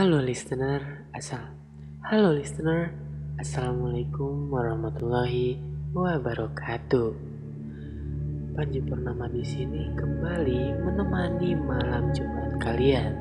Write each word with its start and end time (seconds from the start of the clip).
Halo 0.00 0.16
listener, 0.16 1.12
asal. 1.12 1.44
Halo 2.08 2.32
listener, 2.32 2.88
assalamualaikum 3.36 4.48
warahmatullahi 4.48 5.60
wabarakatuh. 5.92 7.12
Panji 8.56 8.80
Purnama 8.80 9.28
di 9.28 9.44
sini 9.44 9.92
kembali 9.92 10.72
menemani 10.88 11.52
malam 11.52 12.16
Jumat 12.16 12.48
kalian. 12.64 13.12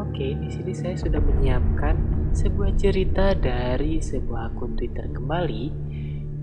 Oke, 0.00 0.32
di 0.40 0.48
sini 0.48 0.72
saya 0.72 0.96
sudah 0.96 1.20
menyiapkan 1.20 2.00
sebuah 2.32 2.72
cerita 2.80 3.36
dari 3.36 4.00
sebuah 4.00 4.56
akun 4.56 4.72
Twitter 4.72 5.04
kembali 5.04 5.64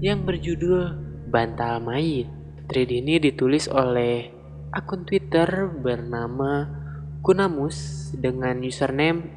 yang 0.05 0.21
berjudul 0.21 0.85
Bantal 1.33 1.81
Mayit. 1.81 2.29
Thread 2.69 2.93
ini 2.93 3.17
ditulis 3.17 3.65
oleh 3.73 4.29
akun 4.69 5.01
Twitter 5.01 5.65
bernama 5.81 6.78
Kunamus 7.19 8.09
dengan 8.15 8.63
username 8.63 9.27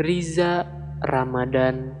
Riza 0.00 0.64
Ramadan 1.04 1.92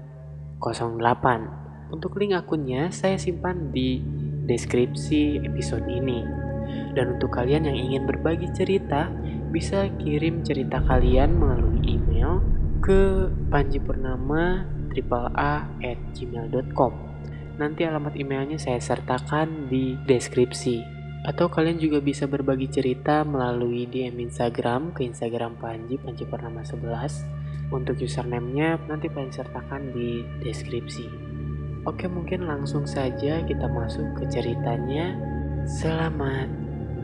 08. 0.56 1.92
Untuk 1.92 2.16
link 2.16 2.32
akunnya 2.32 2.88
saya 2.88 3.20
simpan 3.20 3.68
di 3.76 4.00
deskripsi 4.48 5.44
episode 5.44 5.84
ini. 5.84 6.24
Dan 6.96 7.20
untuk 7.20 7.36
kalian 7.36 7.68
yang 7.68 7.76
ingin 7.76 8.08
berbagi 8.08 8.48
cerita, 8.56 9.12
bisa 9.52 9.92
kirim 10.00 10.40
cerita 10.40 10.80
kalian 10.80 11.36
melalui 11.36 11.84
email 11.84 12.40
ke 12.80 13.28
panjipurnama 13.52 14.64
at 15.36 16.00
gmail.com. 16.16 16.92
Nanti 17.60 17.84
alamat 17.84 18.16
emailnya 18.16 18.56
saya 18.56 18.80
sertakan 18.80 19.68
di 19.68 19.92
deskripsi. 20.08 21.01
Atau 21.22 21.46
kalian 21.46 21.78
juga 21.78 22.02
bisa 22.02 22.26
berbagi 22.26 22.66
cerita 22.66 23.22
melalui 23.22 23.86
DM 23.86 24.26
Instagram 24.26 24.90
ke 24.90 25.06
Instagram 25.06 25.54
Panji, 25.54 25.94
Panji 25.94 26.26
Purnama 26.26 26.66
11. 26.66 27.70
Untuk 27.70 27.94
username-nya 28.02 28.82
nanti 28.90 29.06
Panji 29.06 29.38
sertakan 29.38 29.94
di 29.94 30.26
deskripsi. 30.42 31.06
Oke 31.86 32.10
mungkin 32.10 32.50
langsung 32.50 32.90
saja 32.90 33.38
kita 33.46 33.70
masuk 33.70 34.18
ke 34.18 34.26
ceritanya. 34.34 35.14
Selamat 35.62 36.50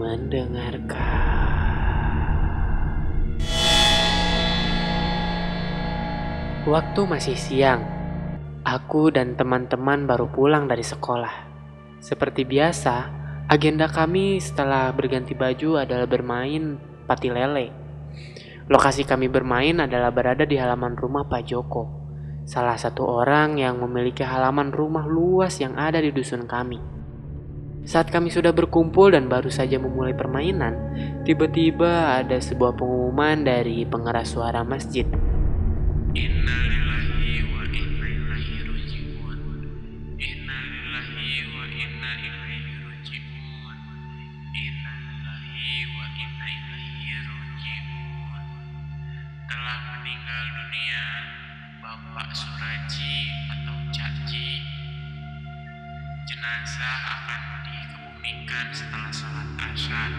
mendengarkan. 0.02 1.47
Waktu 6.66 7.00
masih 7.06 7.38
siang. 7.38 7.86
Aku 8.66 9.14
dan 9.14 9.38
teman-teman 9.38 10.10
baru 10.10 10.27
pulang 10.27 10.66
dari 10.66 10.82
sekolah. 10.82 11.47
Seperti 12.03 12.42
biasa, 12.44 13.19
Agenda 13.48 13.88
kami 13.88 14.44
setelah 14.44 14.92
berganti 14.92 15.32
baju 15.32 15.80
adalah 15.80 16.04
bermain 16.04 16.77
pati 17.08 17.32
lele. 17.32 17.72
Lokasi 18.68 19.08
kami 19.08 19.32
bermain 19.32 19.72
adalah 19.80 20.12
berada 20.12 20.44
di 20.44 20.60
halaman 20.60 20.92
rumah 20.92 21.24
Pak 21.24 21.48
Joko, 21.48 21.88
salah 22.44 22.76
satu 22.76 23.08
orang 23.08 23.56
yang 23.56 23.80
memiliki 23.80 24.20
halaman 24.20 24.69
rumah 24.69 25.08
luas 25.08 25.56
yang 25.64 25.80
ada 25.80 25.96
di 25.96 26.12
dusun 26.12 26.44
kami. 26.44 26.76
Saat 27.88 28.12
kami 28.12 28.28
sudah 28.28 28.52
berkumpul 28.52 29.16
dan 29.16 29.32
baru 29.32 29.48
saja 29.48 29.80
memulai 29.80 30.12
permainan, 30.12 30.76
tiba-tiba 31.24 32.20
ada 32.20 32.36
sebuah 32.36 32.76
pengumuman 32.76 33.48
dari 33.48 33.88
pengeras 33.88 34.36
suara 34.36 34.60
masjid. 34.60 35.08
Innalillahi 36.12 36.88
Jenazah 56.38 56.99
akan 57.03 57.41
dikebumikan 57.66 58.66
setelah 58.71 59.10
sholat 59.10 59.49
asar. 59.59 60.10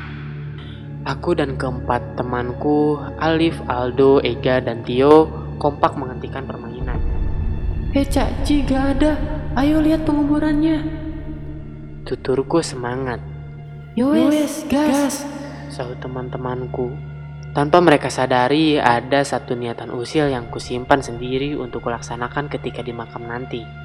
Aku 1.07 1.31
dan 1.31 1.55
keempat 1.55 2.19
temanku, 2.19 2.99
Alif, 3.23 3.55
Aldo, 3.71 4.19
Ega, 4.19 4.59
dan 4.59 4.83
Tio, 4.83 5.31
kompak 5.63 5.95
menghentikan 5.95 6.43
permainan. 6.43 6.99
Eh 7.95 8.03
Cak 8.03 8.43
Ci 8.43 8.67
gak 8.67 8.99
ada, 8.99 9.15
ayo 9.63 9.79
lihat 9.79 10.03
penguburannya. 10.03 10.83
Tuturku 12.03 12.59
semangat, 12.59 13.23
Yowes, 13.95 14.67
gas. 14.67 15.23
sahut 15.71 16.03
teman-temanku. 16.03 16.99
Tanpa 17.55 17.79
mereka 17.79 18.11
sadari, 18.11 18.75
ada 18.75 19.23
satu 19.23 19.55
niatan 19.55 19.95
usil 19.95 20.27
yang 20.27 20.51
kusimpan 20.51 20.99
sendiri 20.99 21.55
untuk 21.55 21.87
kulaksanakan 21.87 22.51
ketika 22.51 22.83
di 22.83 22.91
makam 22.91 23.23
nanti. 23.23 23.78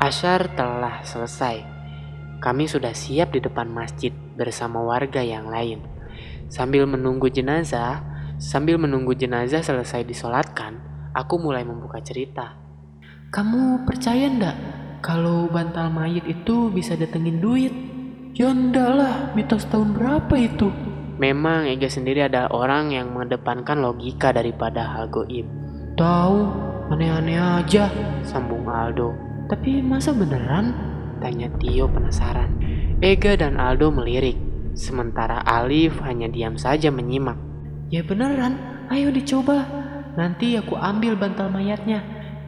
Asyar 0.00 0.56
telah 0.56 1.04
selesai. 1.04 1.60
Kami 2.40 2.64
sudah 2.64 2.96
siap 2.96 3.36
di 3.36 3.44
depan 3.44 3.68
masjid 3.68 4.08
bersama 4.32 4.80
warga 4.80 5.20
yang 5.20 5.52
lain. 5.52 5.84
Sambil 6.48 6.88
menunggu 6.88 7.28
jenazah, 7.28 8.00
sambil 8.40 8.80
menunggu 8.80 9.12
jenazah 9.12 9.60
selesai 9.60 10.08
disolatkan, 10.08 10.80
aku 11.12 11.36
mulai 11.36 11.68
membuka 11.68 12.00
cerita. 12.00 12.56
Kamu 13.28 13.84
percaya 13.84 14.24
ndak 14.32 14.56
kalau 15.04 15.52
bantal 15.52 15.92
mayit 15.92 16.24
itu 16.24 16.72
bisa 16.72 16.96
datengin 16.96 17.36
duit? 17.36 17.74
Ya 18.32 18.56
ndak 18.56 18.90
lah, 18.96 19.14
mitos 19.36 19.68
tahun 19.68 20.00
berapa 20.00 20.32
itu? 20.40 20.72
Memang 21.20 21.68
Ega 21.68 21.92
sendiri 21.92 22.24
adalah 22.24 22.48
orang 22.56 22.96
yang 22.96 23.12
mengedepankan 23.12 23.84
logika 23.84 24.32
daripada 24.32 24.96
hal 24.96 25.12
goib. 25.12 25.44
Tahu, 26.00 26.38
aneh-aneh 26.88 27.36
aja. 27.36 27.92
Sambung 28.24 28.64
Aldo. 28.64 29.29
Tapi 29.50 29.82
masa 29.82 30.14
beneran? 30.14 30.70
Tanya 31.18 31.50
Tio 31.58 31.90
penasaran. 31.90 32.54
Ega 33.02 33.34
dan 33.34 33.58
Aldo 33.58 33.90
melirik, 33.90 34.38
sementara 34.78 35.42
Alif 35.42 35.98
hanya 36.06 36.30
diam 36.30 36.54
saja 36.54 36.94
menyimak. 36.94 37.34
Ya 37.90 38.06
beneran, 38.06 38.86
ayo 38.94 39.10
dicoba. 39.10 39.66
Nanti 40.14 40.54
aku 40.54 40.78
ambil 40.78 41.18
bantal 41.18 41.50
mayatnya. 41.50 41.98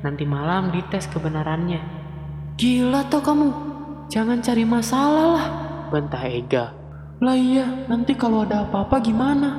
Nanti 0.07 0.23
malam 0.23 0.71
dites 0.71 1.11
kebenarannya. 1.11 1.83
Gila 2.55 3.11
toh 3.11 3.19
kamu, 3.19 3.51
jangan 4.07 4.39
cari 4.39 4.63
masalah 4.63 5.27
lah. 5.35 5.49
Bantah 5.91 6.23
Ega. 6.23 6.71
Lah 7.19 7.35
iya, 7.35 7.87
nanti 7.91 8.15
kalau 8.15 8.47
ada 8.47 8.63
apa-apa 8.63 9.03
gimana? 9.03 9.51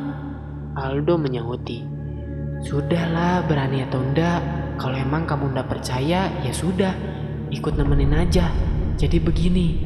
Aldo 0.80 1.20
menyahuti. 1.20 1.84
Sudahlah, 2.64 3.44
berani 3.44 3.84
atau 3.84 4.00
enggak. 4.00 4.40
Kalau 4.80 4.96
emang 4.96 5.28
kamu 5.28 5.52
enggak 5.52 5.68
percaya, 5.68 6.31
ya 6.40 6.54
sudah. 6.56 7.12
Ikut 7.53 7.78
nemenin 7.78 8.18
aja. 8.18 8.50
Jadi 8.97 9.22
begini, 9.22 9.78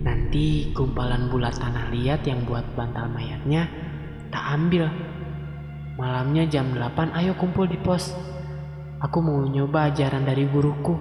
nanti 0.00 0.72
gumpalan 0.72 1.28
bulat 1.28 1.52
tanah 1.60 1.92
liat 1.92 2.24
yang 2.24 2.48
buat 2.48 2.64
bantal 2.72 3.12
mayatnya, 3.12 3.68
tak 4.32 4.56
ambil. 4.56 4.88
Malamnya 6.00 6.48
jam 6.48 6.72
8 6.72 7.12
ayo 7.20 7.36
kumpul 7.36 7.68
di 7.68 7.76
pos. 7.76 8.16
Aku 9.04 9.20
mau 9.20 9.44
nyoba 9.44 9.92
ajaran 9.92 10.24
dari 10.24 10.48
guruku. 10.48 10.96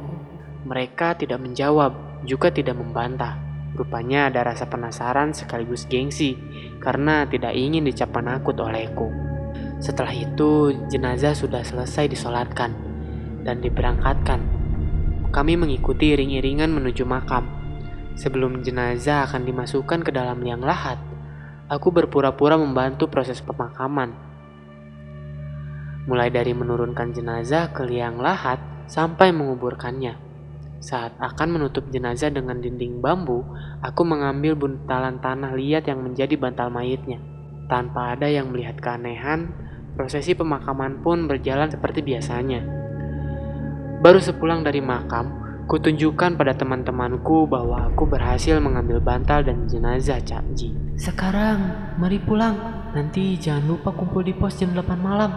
Mereka 0.68 1.24
tidak 1.24 1.40
menjawab, 1.40 2.24
juga 2.28 2.52
tidak 2.52 2.76
membantah. 2.76 3.40
Rupanya 3.80 4.28
ada 4.28 4.44
rasa 4.44 4.68
penasaran 4.68 5.32
sekaligus 5.32 5.88
gengsi 5.88 6.36
karena 6.84 7.24
tidak 7.32 7.56
ingin 7.56 7.88
dicap 7.88 8.12
penakut 8.12 8.60
olehku. 8.60 9.08
Setelah 9.80 10.12
itu, 10.12 10.76
jenazah 10.92 11.32
sudah 11.32 11.64
selesai 11.64 12.12
disolatkan 12.12 12.76
dan 13.48 13.64
diberangkatkan. 13.64 14.59
Kami 15.30 15.54
mengikuti 15.62 16.18
iring-iringan 16.18 16.74
menuju 16.74 17.06
makam. 17.06 17.46
Sebelum 18.18 18.66
jenazah 18.66 19.30
akan 19.30 19.46
dimasukkan 19.46 20.02
ke 20.02 20.10
dalam 20.10 20.42
liang 20.42 20.66
lahat, 20.66 20.98
aku 21.70 21.94
berpura-pura 21.94 22.58
membantu 22.58 23.06
proses 23.06 23.38
pemakaman. 23.46 24.10
Mulai 26.10 26.34
dari 26.34 26.58
menurunkan 26.58 27.14
jenazah 27.14 27.70
ke 27.70 27.86
liang 27.86 28.18
lahat 28.18 28.58
sampai 28.90 29.30
menguburkannya. 29.30 30.18
Saat 30.82 31.14
akan 31.22 31.62
menutup 31.62 31.86
jenazah 31.94 32.34
dengan 32.34 32.58
dinding 32.58 32.98
bambu, 32.98 33.46
aku 33.86 34.02
mengambil 34.02 34.58
buntalan 34.58 35.22
tanah 35.22 35.54
liat 35.54 35.86
yang 35.86 36.02
menjadi 36.02 36.34
bantal 36.42 36.74
mayitnya. 36.74 37.22
Tanpa 37.70 38.18
ada 38.18 38.26
yang 38.26 38.50
melihat 38.50 38.82
keanehan, 38.82 39.54
prosesi 39.94 40.34
pemakaman 40.34 41.06
pun 41.06 41.30
berjalan 41.30 41.70
seperti 41.70 42.02
biasanya. 42.02 42.89
Baru 44.00 44.24
sepulang 44.24 44.64
dari 44.64 44.80
makam, 44.80 45.28
kutunjukkan 45.68 46.40
pada 46.40 46.56
teman-temanku 46.56 47.52
bahwa 47.52 47.92
aku 47.92 48.08
berhasil 48.08 48.56
mengambil 48.64 49.04
bantal 49.04 49.44
dan 49.44 49.68
jenazah 49.68 50.24
Cak 50.24 50.56
Ji. 50.56 50.72
Sekarang, 50.96 51.60
mari 52.00 52.16
pulang. 52.16 52.56
Nanti 52.96 53.36
jangan 53.36 53.76
lupa 53.76 53.92
kumpul 53.92 54.24
di 54.24 54.32
pos 54.32 54.56
jam 54.56 54.72
8 54.72 54.96
malam. 54.96 55.36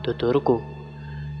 Tuturku. 0.00 0.64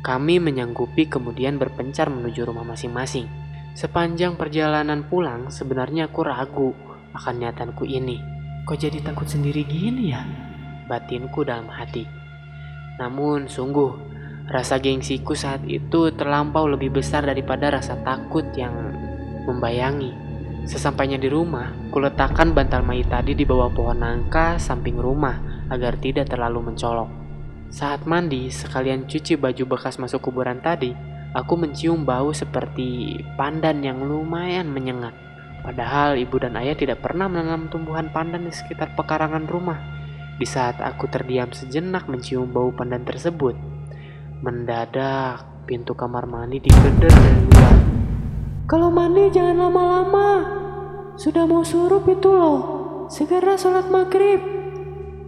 Kami 0.04 0.44
menyanggupi 0.44 1.08
kemudian 1.08 1.56
berpencar 1.56 2.12
menuju 2.12 2.44
rumah 2.44 2.68
masing-masing. 2.68 3.32
Sepanjang 3.72 4.36
perjalanan 4.36 5.08
pulang, 5.08 5.48
sebenarnya 5.48 6.12
aku 6.12 6.20
ragu 6.20 6.76
akan 7.16 7.34
niatanku 7.40 7.88
ini. 7.88 8.20
Kok 8.68 8.76
jadi 8.76 9.00
takut 9.00 9.24
sendiri 9.24 9.64
gini 9.64 10.12
ya? 10.12 10.20
Batinku 10.84 11.48
dalam 11.48 11.72
hati. 11.72 12.04
Namun 13.00 13.48
sungguh, 13.48 14.11
rasa 14.52 14.76
gengsiku 14.76 15.32
saat 15.32 15.64
itu 15.64 16.12
terlampau 16.12 16.68
lebih 16.68 16.92
besar 16.92 17.24
daripada 17.24 17.72
rasa 17.72 17.96
takut 18.04 18.44
yang 18.52 18.92
membayangi. 19.48 20.12
Sesampainya 20.68 21.16
di 21.18 21.26
rumah, 21.26 21.72
kuletakkan 21.90 22.54
bantal 22.54 22.84
mayat 22.84 23.10
tadi 23.10 23.32
di 23.34 23.42
bawah 23.42 23.72
pohon 23.72 23.98
nangka 23.98 24.60
samping 24.60 25.00
rumah 25.00 25.66
agar 25.72 25.96
tidak 25.98 26.28
terlalu 26.28 26.70
mencolok. 26.70 27.08
Saat 27.72 28.04
mandi, 28.04 28.52
sekalian 28.52 29.08
cuci 29.08 29.40
baju 29.40 29.64
bekas 29.64 29.96
masuk 29.96 30.28
kuburan 30.28 30.60
tadi, 30.60 30.92
aku 31.32 31.56
mencium 31.56 32.04
bau 32.04 32.30
seperti 32.36 33.16
pandan 33.40 33.80
yang 33.80 34.04
lumayan 34.04 34.68
menyengat. 34.68 35.16
Padahal 35.64 36.20
ibu 36.20 36.36
dan 36.36 36.60
ayah 36.60 36.76
tidak 36.76 37.00
pernah 37.00 37.26
menanam 37.26 37.72
tumbuhan 37.72 38.12
pandan 38.12 38.44
di 38.44 38.52
sekitar 38.52 38.92
pekarangan 38.92 39.48
rumah. 39.48 39.80
Di 40.36 40.44
saat 40.44 40.78
aku 40.84 41.08
terdiam 41.08 41.48
sejenak 41.50 42.06
mencium 42.06 42.52
bau 42.52 42.70
pandan 42.70 43.08
tersebut, 43.08 43.71
mendadak 44.42 45.46
pintu 45.70 45.94
kamar 45.94 46.26
mandi 46.26 46.58
digedor 46.58 47.14
dari 47.14 47.42
luar. 47.46 47.76
Kalau 48.66 48.90
mandi 48.90 49.30
jangan 49.30 49.70
lama-lama. 49.70 50.30
Sudah 51.14 51.46
mau 51.46 51.62
surup 51.62 52.02
itu 52.10 52.26
loh. 52.26 52.60
Segera 53.06 53.54
sholat 53.54 53.86
maghrib. 53.86 54.42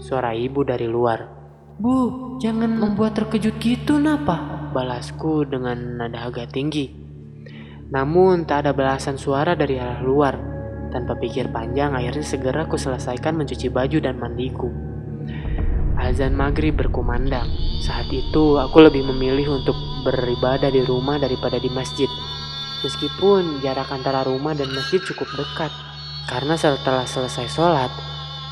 Suara 0.03 0.35
ibu 0.35 0.67
dari 0.67 0.91
luar. 0.91 1.31
Bu, 1.79 1.97
jangan 2.43 2.75
membuat 2.75 3.15
terkejut 3.15 3.55
gitu 3.63 4.03
napa? 4.03 4.71
Balasku 4.75 5.47
dengan 5.47 6.03
nada 6.03 6.27
agak 6.27 6.51
tinggi. 6.51 6.91
Namun 7.95 8.51
tak 8.51 8.67
ada 8.67 8.75
balasan 8.75 9.15
suara 9.15 9.55
dari 9.55 9.79
arah 9.79 10.03
luar. 10.03 10.35
Tanpa 10.91 11.15
pikir 11.15 11.55
panjang, 11.55 11.95
akhirnya 11.95 12.27
segera 12.27 12.67
aku 12.67 12.75
selesaikan 12.75 13.39
mencuci 13.39 13.71
baju 13.71 13.99
dan 14.03 14.19
mandiku. 14.19 14.84
Azan 15.95 16.35
maghrib 16.35 16.75
berkumandang. 16.75 17.47
Saat 17.83 18.11
itu 18.11 18.59
aku 18.59 18.83
lebih 18.83 19.07
memilih 19.15 19.63
untuk 19.63 19.79
beribadah 20.03 20.69
di 20.69 20.83
rumah 20.83 21.23
daripada 21.23 21.57
di 21.63 21.71
masjid. 21.71 22.11
Meskipun 22.83 23.63
jarak 23.63 23.89
antara 23.95 24.27
rumah 24.27 24.53
dan 24.53 24.69
masjid 24.75 24.99
cukup 25.01 25.31
dekat. 25.39 25.71
Karena 26.27 26.59
setelah 26.59 27.07
selesai 27.07 27.47
sholat, 27.47 27.93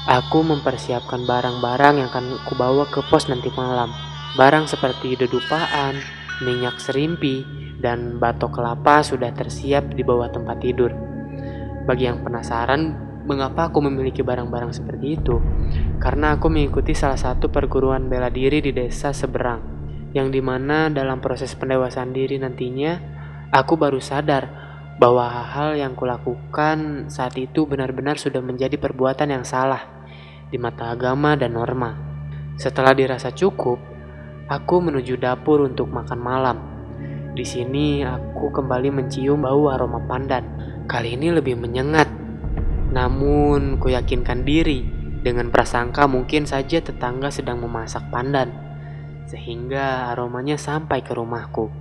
aku 0.06 0.44
mempersiapkan 0.44 1.26
barang-barang 1.26 1.94
yang 1.98 2.08
akan 2.08 2.40
aku 2.46 2.54
bawa 2.54 2.86
ke 2.88 3.02
pos 3.10 3.26
nanti 3.26 3.50
malam. 3.58 3.90
Barang 4.38 4.64
seperti 4.64 5.18
dedupaan, 5.18 6.00
minyak 6.40 6.80
serimpi, 6.80 7.44
dan 7.82 8.22
batok 8.22 8.62
kelapa 8.62 9.02
sudah 9.02 9.34
tersiap 9.34 9.92
di 9.92 10.00
bawah 10.06 10.30
tempat 10.30 10.62
tidur. 10.62 10.94
Bagi 11.84 12.06
yang 12.06 12.22
penasaran, 12.22 13.12
mengapa 13.24 13.70
aku 13.70 13.82
memiliki 13.82 14.20
barang-barang 14.20 14.74
seperti 14.74 15.19
itu? 15.19 15.38
Karena 16.02 16.34
aku 16.36 16.50
mengikuti 16.50 16.94
salah 16.94 17.19
satu 17.19 17.48
perguruan 17.48 18.10
bela 18.10 18.28
diri 18.28 18.58
di 18.58 18.74
desa 18.74 19.14
seberang, 19.14 19.60
yang 20.12 20.28
di 20.28 20.42
mana 20.44 20.90
dalam 20.92 21.22
proses 21.22 21.54
pendewasaan 21.54 22.10
diri 22.10 22.36
nantinya, 22.36 22.98
aku 23.54 23.78
baru 23.78 24.02
sadar 24.02 24.44
bahwa 25.00 25.26
hal-hal 25.26 25.74
yang 25.78 25.92
kulakukan 25.98 27.08
saat 27.10 27.34
itu 27.40 27.66
benar-benar 27.66 28.20
sudah 28.20 28.38
menjadi 28.38 28.78
perbuatan 28.78 29.34
yang 29.34 29.42
salah 29.42 29.82
di 30.52 30.60
mata 30.60 30.92
agama 30.92 31.34
dan 31.34 31.56
norma. 31.56 31.96
Setelah 32.60 32.92
dirasa 32.92 33.32
cukup, 33.32 33.80
aku 34.46 34.76
menuju 34.84 35.16
dapur 35.16 35.64
untuk 35.64 35.88
makan 35.88 36.20
malam. 36.20 36.56
Di 37.32 37.42
sini 37.48 38.04
aku 38.04 38.52
kembali 38.52 38.92
mencium 38.92 39.42
bau 39.42 39.72
aroma 39.72 40.04
pandan. 40.04 40.44
Kali 40.84 41.16
ini 41.16 41.32
lebih 41.32 41.56
menyengat. 41.56 42.21
Namun, 42.92 43.80
ku 43.80 43.88
yakinkan 43.88 44.44
diri 44.44 44.84
dengan 45.24 45.48
prasangka 45.48 46.04
mungkin 46.04 46.44
saja 46.44 46.84
tetangga 46.84 47.32
sedang 47.32 47.64
memasak 47.64 48.12
pandan. 48.12 48.52
Sehingga 49.24 50.12
aromanya 50.12 50.60
sampai 50.60 51.00
ke 51.00 51.16
rumahku. 51.16 51.72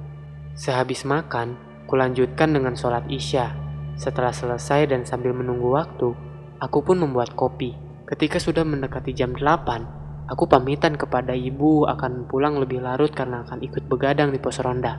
Sehabis 0.55 1.03
makan, 1.03 1.59
kulanjutkan 1.91 2.55
dengan 2.55 2.79
sholat 2.79 3.03
isya. 3.11 3.51
Setelah 3.99 4.31
selesai 4.31 4.87
dan 4.87 5.03
sambil 5.03 5.35
menunggu 5.35 5.75
waktu, 5.75 6.15
aku 6.63 6.79
pun 6.79 7.03
membuat 7.03 7.35
kopi. 7.35 7.75
Ketika 8.07 8.39
sudah 8.39 8.63
mendekati 8.63 9.11
jam 9.11 9.35
8, 9.35 10.31
aku 10.31 10.47
pamitan 10.47 10.95
kepada 10.95 11.35
ibu 11.35 11.83
akan 11.91 12.31
pulang 12.31 12.55
lebih 12.55 12.79
larut 12.79 13.11
karena 13.11 13.43
akan 13.43 13.59
ikut 13.59 13.83
begadang 13.91 14.31
di 14.31 14.39
pos 14.39 14.63
ronda. 14.63 14.95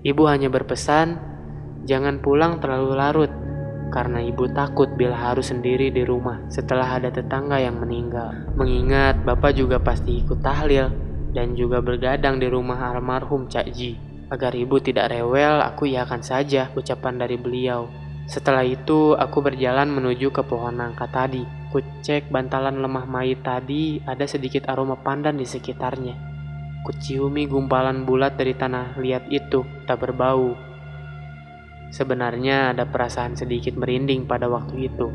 Ibu 0.00 0.22
hanya 0.24 0.48
berpesan, 0.48 1.20
jangan 1.84 2.24
pulang 2.24 2.62
terlalu 2.64 2.96
larut, 2.96 3.32
karena 3.96 4.20
ibu 4.20 4.44
takut 4.52 4.92
bila 4.92 5.16
harus 5.16 5.48
sendiri 5.48 5.88
di 5.88 6.04
rumah 6.04 6.44
setelah 6.52 7.00
ada 7.00 7.08
tetangga 7.08 7.56
yang 7.56 7.80
meninggal. 7.80 8.28
Mengingat 8.52 9.24
bapak 9.24 9.56
juga 9.56 9.80
pasti 9.80 10.20
ikut 10.20 10.44
tahlil 10.44 10.92
dan 11.32 11.56
juga 11.56 11.80
bergadang 11.80 12.36
di 12.36 12.44
rumah 12.44 12.92
almarhum 12.92 13.48
Cak 13.48 13.72
Ji. 13.72 13.96
Agar 14.28 14.52
ibu 14.52 14.76
tidak 14.84 15.16
rewel, 15.16 15.64
aku 15.64 15.88
iakan 15.88 16.20
saja 16.20 16.68
ucapan 16.76 17.16
dari 17.16 17.40
beliau. 17.40 17.88
Setelah 18.28 18.68
itu, 18.68 19.16
aku 19.16 19.40
berjalan 19.40 19.88
menuju 19.88 20.28
ke 20.28 20.44
pohon 20.44 20.76
nangka 20.76 21.08
tadi. 21.08 21.46
Kucek 21.72 22.28
bantalan 22.28 22.76
lemah 22.76 23.08
mayit 23.08 23.40
tadi, 23.40 24.02
ada 24.04 24.28
sedikit 24.28 24.68
aroma 24.68 25.00
pandan 25.00 25.40
di 25.40 25.46
sekitarnya. 25.48 26.18
Kuciumi 26.84 27.48
gumpalan 27.48 28.04
bulat 28.04 28.36
dari 28.36 28.52
tanah 28.52 28.98
liat 28.98 29.30
itu, 29.30 29.62
tak 29.88 30.04
berbau. 30.04 30.65
Sebenarnya 31.96 32.76
ada 32.76 32.84
perasaan 32.84 33.40
sedikit 33.40 33.72
merinding 33.72 34.28
pada 34.28 34.52
waktu 34.52 34.92
itu. 34.92 35.08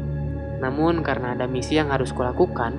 Namun 0.57 1.05
karena 1.05 1.37
ada 1.37 1.45
misi 1.45 1.77
yang 1.77 1.93
harus 1.93 2.09
kulakukan, 2.09 2.73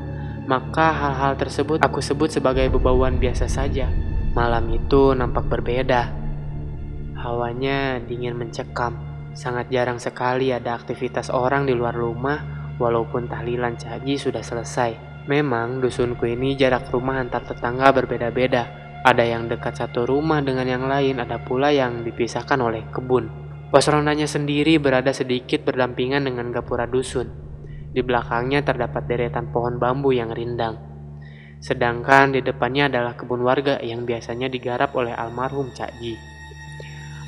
maka 0.51 0.91
hal-hal 0.91 1.39
tersebut 1.39 1.79
aku 1.79 2.03
sebut 2.03 2.35
sebagai 2.35 2.67
bebauan 2.67 3.23
biasa 3.23 3.47
saja. 3.47 3.87
Malam 4.35 4.75
itu 4.75 5.15
nampak 5.15 5.47
berbeda. 5.47 6.11
Hawanya 7.15 8.03
dingin 8.03 8.35
mencekam. 8.35 8.99
Sangat 9.39 9.71
jarang 9.71 10.03
sekali 10.03 10.51
ada 10.51 10.75
aktivitas 10.75 11.31
orang 11.31 11.71
di 11.71 11.73
luar 11.79 11.95
rumah 11.95 12.43
walaupun 12.83 13.31
tahlilan 13.31 13.79
caji 13.79 14.19
sudah 14.19 14.43
selesai. 14.43 14.99
Memang 15.31 15.79
dusunku 15.79 16.27
ini 16.27 16.59
jarak 16.59 16.91
rumah 16.91 17.23
antar 17.23 17.47
tetangga 17.47 17.95
berbeda-beda. 17.95 18.67
Ada 19.07 19.23
yang 19.23 19.47
dekat 19.47 19.79
satu 19.79 20.11
rumah 20.11 20.43
dengan 20.43 20.67
yang 20.67 20.91
lain, 20.91 21.23
ada 21.23 21.39
pula 21.39 21.71
yang 21.71 22.03
dipisahkan 22.03 22.59
oleh 22.59 22.83
kebun. 22.91 23.52
Pos 23.73 23.89
rondanya 23.89 24.29
sendiri 24.29 24.77
berada 24.77 25.17
sedikit 25.17 25.65
berdampingan 25.65 26.29
dengan 26.29 26.53
gapura 26.53 26.85
dusun. 26.85 27.33
Di 27.89 28.05
belakangnya 28.05 28.61
terdapat 28.61 29.09
deretan 29.09 29.49
pohon 29.49 29.81
bambu 29.81 30.13
yang 30.13 30.29
rindang. 30.29 30.77
Sedangkan 31.57 32.37
di 32.37 32.45
depannya 32.45 32.93
adalah 32.93 33.17
kebun 33.17 33.41
warga 33.41 33.81
yang 33.81 34.05
biasanya 34.05 34.53
digarap 34.53 34.93
oleh 34.93 35.17
almarhum 35.17 35.73
Cak 35.73 35.89
Ji. 36.05 36.21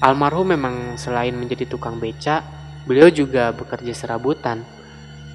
Almarhum 0.05 0.53
memang 0.53 1.01
selain 1.01 1.33
menjadi 1.33 1.65
tukang 1.65 1.97
beca, 1.97 2.45
beliau 2.85 3.09
juga 3.09 3.49
bekerja 3.57 3.97
serabutan. 3.97 4.69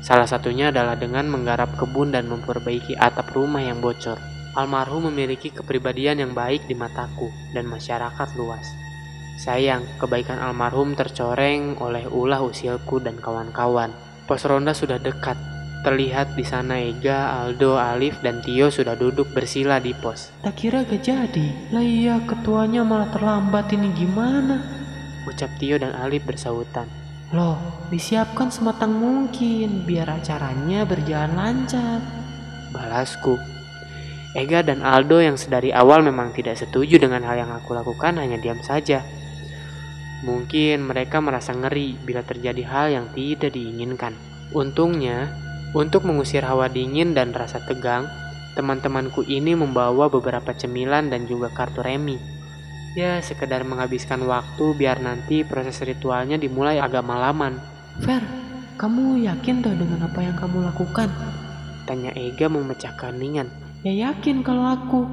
Salah 0.06 0.30
satunya 0.30 0.70
adalah 0.70 0.94
dengan 0.94 1.26
menggarap 1.26 1.74
kebun 1.74 2.14
dan 2.14 2.30
memperbaiki 2.30 2.94
atap 3.02 3.34
rumah 3.34 3.66
yang 3.66 3.82
bocor. 3.82 4.22
Almarhum 4.54 5.10
memiliki 5.10 5.50
kepribadian 5.50 6.22
yang 6.22 6.38
baik 6.38 6.70
di 6.70 6.78
mataku 6.78 7.34
dan 7.58 7.66
masyarakat 7.66 8.30
luas. 8.38 8.89
Sayang, 9.40 9.88
kebaikan 10.04 10.36
almarhum 10.36 11.00
tercoreng 11.00 11.80
oleh 11.80 12.04
ulah 12.12 12.44
usilku 12.44 13.00
dan 13.00 13.16
kawan-kawan. 13.16 13.96
Pos 14.28 14.44
ronda 14.44 14.76
sudah 14.76 15.00
dekat, 15.00 15.40
Terlihat 15.80 16.36
di 16.36 16.44
sana 16.44 16.76
Ega, 16.76 17.40
Aldo, 17.40 17.80
Alif, 17.80 18.20
dan 18.20 18.44
Tio 18.44 18.68
sudah 18.68 19.00
duduk 19.00 19.32
bersila 19.32 19.80
di 19.80 19.96
pos. 19.96 20.28
Tak 20.44 20.60
kira 20.60 20.84
gak 20.84 21.08
jadi. 21.08 21.48
Lah 21.72 21.80
iya, 21.80 22.20
ketuanya 22.28 22.84
malah 22.84 23.08
terlambat 23.16 23.72
ini 23.72 23.88
gimana? 23.96 24.60
Ucap 25.24 25.48
Tio 25.56 25.80
dan 25.80 25.96
Alif 25.96 26.28
bersahutan. 26.28 26.84
Loh, 27.32 27.56
disiapkan 27.88 28.52
sematang 28.52 28.92
mungkin 28.92 29.88
biar 29.88 30.20
acaranya 30.20 30.84
berjalan 30.84 31.32
lancar. 31.40 32.04
Balasku. 32.76 33.40
Ega 34.36 34.60
dan 34.60 34.84
Aldo 34.84 35.24
yang 35.24 35.40
sedari 35.40 35.72
awal 35.72 36.04
memang 36.04 36.36
tidak 36.36 36.60
setuju 36.60 37.00
dengan 37.00 37.24
hal 37.24 37.40
yang 37.40 37.52
aku 37.56 37.72
lakukan 37.72 38.20
hanya 38.20 38.36
diam 38.36 38.60
saja. 38.60 39.00
Mungkin 40.24 40.84
mereka 40.84 41.24
merasa 41.24 41.56
ngeri 41.56 41.96
bila 42.04 42.20
terjadi 42.24 42.64
hal 42.68 42.88
yang 42.92 43.06
tidak 43.16 43.56
diinginkan. 43.56 44.12
Untungnya, 44.52 45.32
untuk 45.72 46.04
mengusir 46.04 46.44
hawa 46.44 46.68
dingin 46.68 47.16
dan 47.16 47.32
rasa 47.32 47.64
tegang, 47.64 48.10
teman-temanku 48.58 49.24
ini 49.24 49.56
membawa 49.56 50.12
beberapa 50.12 50.52
cemilan 50.52 51.08
dan 51.08 51.24
juga 51.30 51.48
kartu 51.54 51.80
remi. 51.86 52.20
Ya, 52.98 53.22
sekedar 53.22 53.64
menghabiskan 53.64 54.26
waktu 54.26 54.76
biar 54.76 55.00
nanti 55.00 55.46
proses 55.46 55.80
ritualnya 55.86 56.36
dimulai 56.42 56.82
agak 56.82 57.06
malaman. 57.06 57.62
Fer, 58.02 58.26
kamu 58.76 59.24
yakin 59.24 59.62
tuh 59.62 59.78
dengan 59.78 60.10
apa 60.10 60.20
yang 60.20 60.36
kamu 60.36 60.68
lakukan? 60.74 61.08
Tanya 61.86 62.12
Ega 62.18 62.50
memecahkan 62.50 63.16
keheningan. 63.16 63.48
Ya 63.86 64.12
yakin 64.12 64.44
kalau 64.44 64.76
aku. 64.76 65.08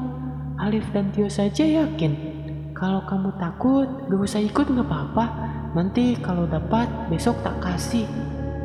Alif 0.57 0.89
dan 0.91 1.13
Tio 1.13 1.29
saja 1.29 1.63
yakin. 1.63 2.36
Kalau 2.77 3.01
kamu 3.09 3.41
takut, 3.41 3.89
gak 4.05 4.21
usah 4.21 4.37
ikut 4.45 4.69
gak 4.69 4.85
apa-apa. 4.85 5.25
Nanti 5.73 6.13
kalau 6.21 6.45
dapat, 6.45 6.85
besok 7.09 7.41
tak 7.41 7.57
kasih. 7.65 8.05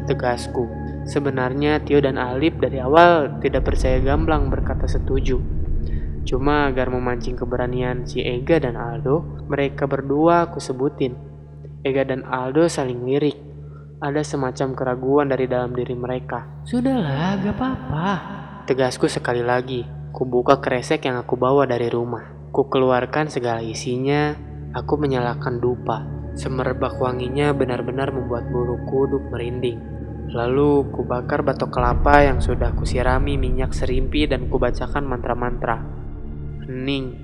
Tegasku. 0.03 0.68
Sebenarnya 1.08 1.80
Tio 1.80 2.03
dan 2.03 2.20
Alip 2.20 2.60
dari 2.60 2.84
awal 2.84 3.39
tidak 3.39 3.72
percaya 3.72 4.03
gamblang 4.03 4.51
berkata 4.51 4.84
setuju. 4.84 5.39
Cuma 6.27 6.68
agar 6.68 6.91
memancing 6.91 7.39
keberanian 7.39 8.03
si 8.03 8.20
Ega 8.20 8.60
dan 8.60 8.75
Aldo, 8.75 9.48
mereka 9.48 9.88
berdua 9.88 10.44
aku 10.51 10.60
sebutin. 10.60 11.15
Ega 11.88 12.03
dan 12.03 12.27
Aldo 12.27 12.68
saling 12.68 13.08
lirik. 13.08 13.39
Ada 14.03 14.27
semacam 14.27 14.75
keraguan 14.75 15.32
dari 15.32 15.48
dalam 15.48 15.72
diri 15.72 15.96
mereka. 15.96 16.68
Sudahlah, 16.68 17.39
gak 17.39 17.56
apa-apa. 17.56 18.08
Tegasku 18.68 19.08
sekali 19.08 19.39
lagi, 19.39 19.88
kubuka 20.12 20.60
kresek 20.60 21.08
yang 21.08 21.15
aku 21.15 21.39
bawa 21.39 21.63
dari 21.63 21.88
rumah. 21.88 22.41
Ku 22.51 22.67
keluarkan 22.67 23.31
segala 23.31 23.63
isinya, 23.63 24.36
aku 24.75 25.00
menyalakan 25.00 25.63
dupa. 25.63 26.03
Semerbak 26.36 27.00
wanginya 27.00 27.55
benar-benar 27.55 28.12
membuat 28.12 28.51
bulu 28.51 28.75
kuduk 28.91 29.24
merinding. 29.31 29.79
Lalu 30.36 30.84
kubakar 30.91 31.48
batok 31.48 31.72
kelapa 31.72 32.27
yang 32.27 32.43
sudah 32.43 32.75
kusirami 32.75 33.39
minyak 33.39 33.72
serimpi 33.72 34.27
dan 34.27 34.51
kubacakan 34.51 35.08
mantra-mantra. 35.08 35.79
Hening, 36.67 37.15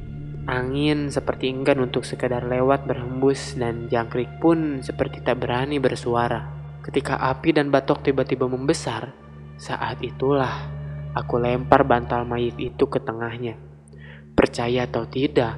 angin 0.47 1.11
seperti 1.11 1.51
enggan 1.51 1.83
untuk 1.83 2.07
sekedar 2.07 2.47
lewat 2.47 2.87
berhembus 2.87 3.59
dan 3.59 3.91
jangkrik 3.91 4.31
pun 4.39 4.79
seperti 4.79 5.19
tak 5.27 5.43
berani 5.43 5.75
bersuara. 5.75 6.55
Ketika 6.87 7.19
api 7.19 7.51
dan 7.51 7.67
batok 7.67 7.99
tiba-tiba 7.99 8.47
membesar, 8.47 9.11
saat 9.59 9.99
itulah 9.99 10.71
aku 11.11 11.35
lempar 11.35 11.83
bantal 11.83 12.23
mayit 12.23 12.55
itu 12.55 12.87
ke 12.87 13.03
tengahnya. 13.03 13.66
Percaya 14.37 14.85
atau 14.85 15.09
tidak, 15.09 15.57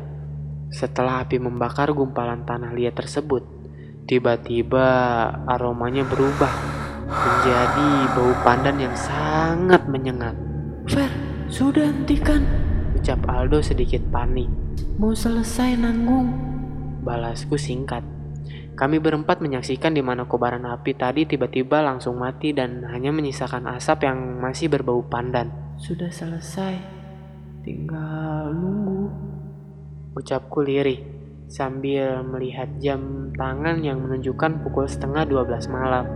setelah 0.71 1.27
api 1.27 1.35
membakar 1.35 1.91
gumpalan 1.91 2.47
tanah 2.47 2.71
liat 2.71 2.95
tersebut, 2.95 3.43
tiba-tiba 4.07 4.87
aromanya 5.51 6.07
berubah 6.07 6.47
menjadi 7.11 7.89
bau 8.15 8.31
pandan 8.47 8.79
yang 8.79 8.95
sangat 8.95 9.83
menyengat. 9.91 10.31
Fer, 10.87 11.11
sudah 11.51 11.91
hentikan. 11.91 12.47
Ucap 12.95 13.19
Aldo 13.27 13.59
sedikit 13.59 13.99
panik. 14.07 14.47
Mau 14.95 15.11
selesai 15.11 15.75
nanggung. 15.75 16.31
Balasku 17.03 17.59
singkat. 17.59 18.07
Kami 18.79 19.03
berempat 19.03 19.43
menyaksikan 19.43 19.91
di 19.91 19.99
mana 19.99 20.23
kobaran 20.23 20.63
api 20.63 20.95
tadi 20.95 21.27
tiba-tiba 21.27 21.83
langsung 21.83 22.15
mati 22.15 22.55
dan 22.55 22.87
hanya 22.87 23.11
menyisakan 23.11 23.67
asap 23.75 24.07
yang 24.07 24.39
masih 24.39 24.71
berbau 24.71 25.03
pandan. 25.03 25.51
Sudah 25.75 26.07
selesai. 26.07 26.98
Tinggal 27.69 28.49
nunggu. 28.49 29.13
Ucapku 30.17 30.65
lirih 30.65 31.05
sambil 31.45 32.25
melihat 32.25 32.65
jam 32.81 33.29
tangan 33.37 33.85
yang 33.85 34.01
menunjukkan 34.01 34.65
pukul 34.65 34.89
setengah 34.89 35.29
12 35.29 35.69
malam. 35.69 36.09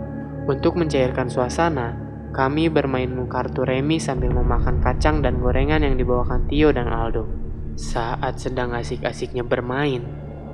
Untuk 0.50 0.74
mencairkan 0.74 1.30
suasana, 1.30 1.94
kami 2.34 2.74
bermain 2.74 3.06
kartu 3.30 3.70
remi 3.70 4.02
sambil 4.02 4.34
memakan 4.34 4.82
kacang 4.82 5.22
dan 5.22 5.38
gorengan 5.38 5.86
yang 5.86 5.94
dibawakan 5.94 6.50
Tio 6.50 6.74
dan 6.74 6.90
Aldo. 6.90 7.30
Saat 7.78 8.42
sedang 8.42 8.74
asik-asiknya 8.74 9.46
bermain, 9.46 10.02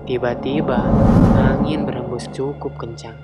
tiba-tiba 0.04 0.84
angin 1.40 1.88
berhembus 1.88 2.28
cukup 2.36 2.76
kencang. 2.76 3.16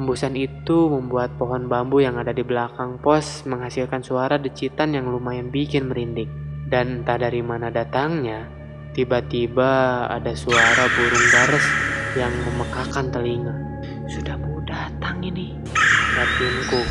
Hembusan 0.00 0.32
itu 0.32 0.88
membuat 0.88 1.36
pohon 1.36 1.68
bambu 1.68 2.00
yang 2.00 2.16
ada 2.16 2.32
di 2.32 2.40
belakang 2.40 2.96
pos 3.04 3.44
menghasilkan 3.44 4.00
suara 4.00 4.40
decitan 4.40 4.96
yang 4.96 5.12
lumayan 5.12 5.52
bikin 5.52 5.92
merinding. 5.92 6.45
Dan 6.66 7.02
entah 7.02 7.14
dari 7.14 7.38
mana 7.46 7.70
datangnya, 7.70 8.50
tiba-tiba 8.90 10.04
ada 10.10 10.34
suara 10.34 10.90
burung 10.98 11.26
dares 11.30 11.66
yang 12.18 12.34
memekakan 12.42 13.14
telinga. 13.14 13.54
Sudah 14.10 14.34
mau 14.34 14.58
datang 14.66 15.22
ini, 15.22 15.54
batinku. 16.18 16.82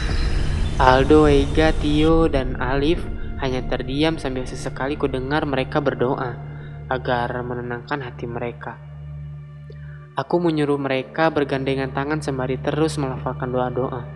Aldo, 0.79 1.27
Ega, 1.27 1.75
Tio, 1.75 2.31
dan 2.31 2.55
Alif 2.59 3.03
hanya 3.43 3.63
terdiam 3.67 4.15
sambil 4.15 4.47
sesekali 4.47 4.95
ku 4.95 5.11
dengar 5.11 5.43
mereka 5.43 5.83
berdoa 5.83 6.39
agar 6.87 7.35
menenangkan 7.43 7.99
hati 7.99 8.23
mereka. 8.27 8.79
Aku 10.15 10.39
menyuruh 10.39 10.79
mereka 10.79 11.27
bergandengan 11.27 11.91
tangan 11.91 12.23
sembari 12.23 12.55
terus 12.63 12.95
melafalkan 12.95 13.51
doa-doa. 13.51 14.14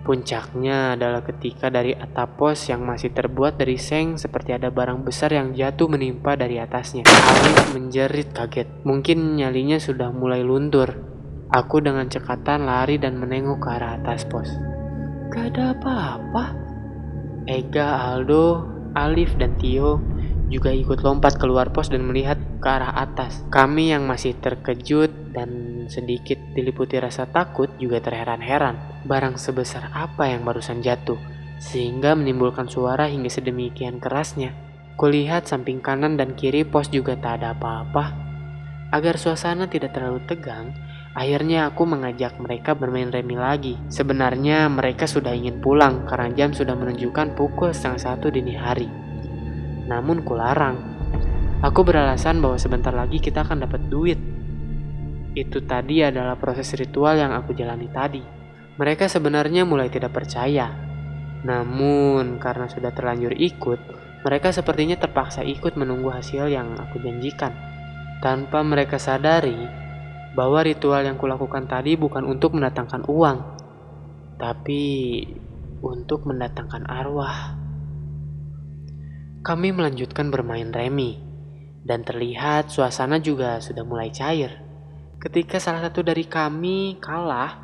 Puncaknya 0.00 0.96
adalah 0.96 1.20
ketika 1.20 1.68
dari 1.68 1.92
atap 1.92 2.40
pos 2.40 2.72
yang 2.72 2.88
masih 2.88 3.12
terbuat 3.12 3.60
dari 3.60 3.76
seng 3.76 4.16
seperti 4.16 4.56
ada 4.56 4.72
barang 4.72 5.04
besar 5.04 5.36
yang 5.36 5.52
jatuh 5.52 5.92
menimpa 5.92 6.40
dari 6.40 6.56
atasnya. 6.56 7.04
Alif 7.04 7.76
menjerit 7.76 8.32
kaget. 8.32 8.68
Mungkin 8.88 9.36
nyalinya 9.36 9.76
sudah 9.76 10.08
mulai 10.08 10.40
luntur. 10.40 10.96
Aku 11.52 11.84
dengan 11.84 12.08
cekatan 12.08 12.64
lari 12.64 12.96
dan 12.96 13.20
menengok 13.20 13.60
ke 13.60 13.68
arah 13.68 14.00
atas 14.00 14.24
pos. 14.24 14.48
Gak 15.28 15.52
ada 15.52 15.76
apa-apa. 15.76 16.56
Ega, 17.44 18.14
Aldo, 18.14 18.64
Alif, 18.96 19.36
dan 19.36 19.58
Tio 19.60 20.19
juga 20.50 20.74
ikut 20.74 21.00
lompat 21.06 21.38
keluar 21.38 21.70
pos 21.70 21.88
dan 21.88 22.02
melihat 22.02 22.36
ke 22.58 22.68
arah 22.68 22.90
atas. 22.92 23.46
Kami 23.48 23.94
yang 23.94 24.04
masih 24.04 24.34
terkejut 24.36 25.30
dan 25.30 25.86
sedikit 25.86 26.36
diliputi 26.52 26.98
rasa 26.98 27.30
takut 27.30 27.70
juga 27.78 28.02
terheran-heran. 28.02 29.06
Barang 29.06 29.38
sebesar 29.38 29.94
apa 29.94 30.26
yang 30.26 30.42
barusan 30.42 30.82
jatuh, 30.82 31.16
sehingga 31.62 32.18
menimbulkan 32.18 32.66
suara 32.66 33.06
hingga 33.06 33.30
sedemikian 33.30 34.02
kerasnya. 34.02 34.52
Kulihat 34.98 35.48
samping 35.48 35.80
kanan 35.80 36.18
dan 36.18 36.36
kiri 36.36 36.66
pos 36.66 36.90
juga 36.92 37.16
tak 37.16 37.40
ada 37.40 37.56
apa-apa. 37.56 38.12
Agar 38.90 39.16
suasana 39.16 39.70
tidak 39.70 39.94
terlalu 39.94 40.18
tegang, 40.26 40.74
akhirnya 41.14 41.70
aku 41.70 41.86
mengajak 41.86 42.36
mereka 42.42 42.74
bermain 42.74 43.08
remi 43.08 43.38
lagi. 43.38 43.78
Sebenarnya 43.86 44.66
mereka 44.66 45.06
sudah 45.06 45.30
ingin 45.30 45.62
pulang 45.62 46.04
karena 46.10 46.34
jam 46.34 46.50
sudah 46.50 46.74
menunjukkan 46.74 47.38
pukul 47.38 47.70
setengah 47.70 48.02
satu 48.02 48.34
dini 48.34 48.58
hari. 48.58 49.09
Namun 49.90 50.22
kularang. 50.22 50.78
Aku 51.66 51.82
beralasan 51.82 52.38
bahwa 52.38 52.56
sebentar 52.56 52.94
lagi 52.94 53.18
kita 53.18 53.42
akan 53.42 53.66
dapat 53.66 53.90
duit. 53.90 54.16
Itu 55.34 55.66
tadi 55.66 56.06
adalah 56.06 56.38
proses 56.38 56.70
ritual 56.78 57.18
yang 57.18 57.34
aku 57.34 57.52
jalani 57.52 57.90
tadi. 57.90 58.22
Mereka 58.78 59.10
sebenarnya 59.10 59.66
mulai 59.66 59.90
tidak 59.90 60.14
percaya. 60.14 60.72
Namun 61.42 62.40
karena 62.40 62.70
sudah 62.70 62.94
terlanjur 62.94 63.34
ikut, 63.36 63.80
mereka 64.24 64.54
sepertinya 64.54 64.96
terpaksa 64.96 65.44
ikut 65.44 65.76
menunggu 65.76 66.08
hasil 66.08 66.48
yang 66.48 66.80
aku 66.80 67.02
janjikan. 67.02 67.52
Tanpa 68.24 68.64
mereka 68.64 68.96
sadari 68.96 69.56
bahwa 70.32 70.64
ritual 70.64 71.04
yang 71.04 71.20
kulakukan 71.20 71.68
tadi 71.68 71.96
bukan 71.96 72.24
untuk 72.24 72.56
mendatangkan 72.56 73.04
uang, 73.08 73.38
tapi 74.40 74.82
untuk 75.84 76.24
mendatangkan 76.24 76.88
arwah. 76.88 77.59
Kami 79.40 79.72
melanjutkan 79.72 80.28
bermain 80.28 80.68
remi, 80.68 81.16
dan 81.80 82.04
terlihat 82.04 82.68
suasana 82.68 83.16
juga 83.24 83.56
sudah 83.64 83.88
mulai 83.88 84.12
cair. 84.12 84.60
Ketika 85.16 85.56
salah 85.56 85.80
satu 85.80 86.04
dari 86.04 86.28
kami 86.28 87.00
kalah, 87.00 87.56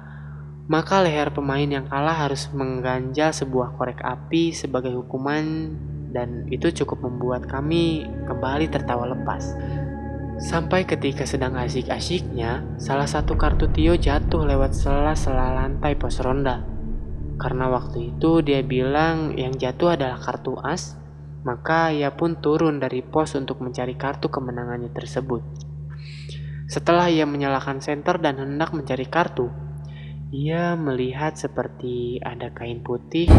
maka 0.73 1.05
leher 1.05 1.31
pemain 1.37 1.69
yang 1.69 1.85
kalah 1.85 2.17
harus 2.17 2.49
mengganjal 2.49 3.31
sebuah 3.31 3.77
korek 3.77 4.01
api 4.01 4.57
sebagai 4.57 4.97
hukuman 4.97 5.77
dan 6.17 6.49
itu 6.49 6.73
cukup 6.73 7.05
membuat 7.05 7.45
kami 7.45 8.09
kembali 8.25 8.73
tertawa 8.73 9.13
lepas. 9.13 9.53
Sampai 10.37 10.85
ketika 10.85 11.29
sedang 11.29 11.61
asik-asiknya, 11.61 12.77
salah 12.81 13.09
satu 13.09 13.37
kartu 13.37 13.69
Tio 13.73 13.97
jatuh 13.97 14.49
lewat 14.49 14.73
sela-sela 14.73 15.53
lantai 15.53 15.97
pos 15.97 16.21
ronda. 16.25 16.61
Karena 17.37 17.69
waktu 17.69 18.17
itu 18.17 18.41
dia 18.41 18.65
bilang 18.65 19.37
yang 19.37 19.57
jatuh 19.57 19.97
adalah 19.97 20.21
kartu 20.21 20.57
as, 20.61 20.97
maka 21.47 21.95
ia 21.95 22.11
pun 22.11 22.43
turun 22.43 22.83
dari 22.83 23.07
pos 23.07 23.39
untuk 23.39 23.63
mencari 23.63 23.95
kartu 23.95 24.27
kemenangannya 24.27 24.91
tersebut. 24.91 25.47
Setelah 26.67 27.07
ia 27.07 27.23
menyalakan 27.23 27.79
senter 27.79 28.19
dan 28.19 28.43
hendak 28.43 28.75
mencari 28.75 29.07
kartu, 29.07 29.47
ia 30.35 30.75
melihat 30.75 31.39
seperti 31.39 32.19
ada 32.19 32.51
kain 32.51 32.83
putih 32.83 33.31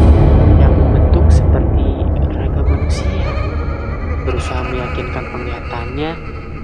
yang 0.56 0.72
membentuk 0.72 1.28
seperti 1.28 1.84
raga 2.32 2.64
manusia. 2.64 3.28
Berusaha 4.24 4.64
meyakinkan 4.72 5.24
penglihatannya, 5.28 6.10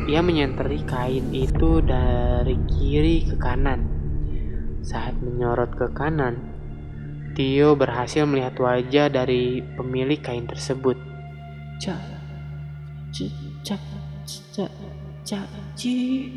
ia 0.08 0.20
menyenteri 0.24 0.80
kain 0.88 1.28
itu 1.28 1.84
dari 1.84 2.56
kiri 2.72 3.28
ke 3.28 3.36
kanan. 3.36 3.84
Saat 4.80 5.20
menyorot 5.20 5.76
ke 5.76 5.92
kanan, 5.92 6.56
Tio 7.36 7.76
berhasil 7.76 8.24
melihat 8.24 8.56
wajah 8.56 9.12
dari 9.12 9.60
pemilik 9.76 10.22
kain 10.24 10.48
tersebut. 10.48 11.13
Cak, 11.82 11.98
cak, 13.10 13.82
cak, 14.54 14.70
cak, 15.26 15.48
ci. 15.74 16.30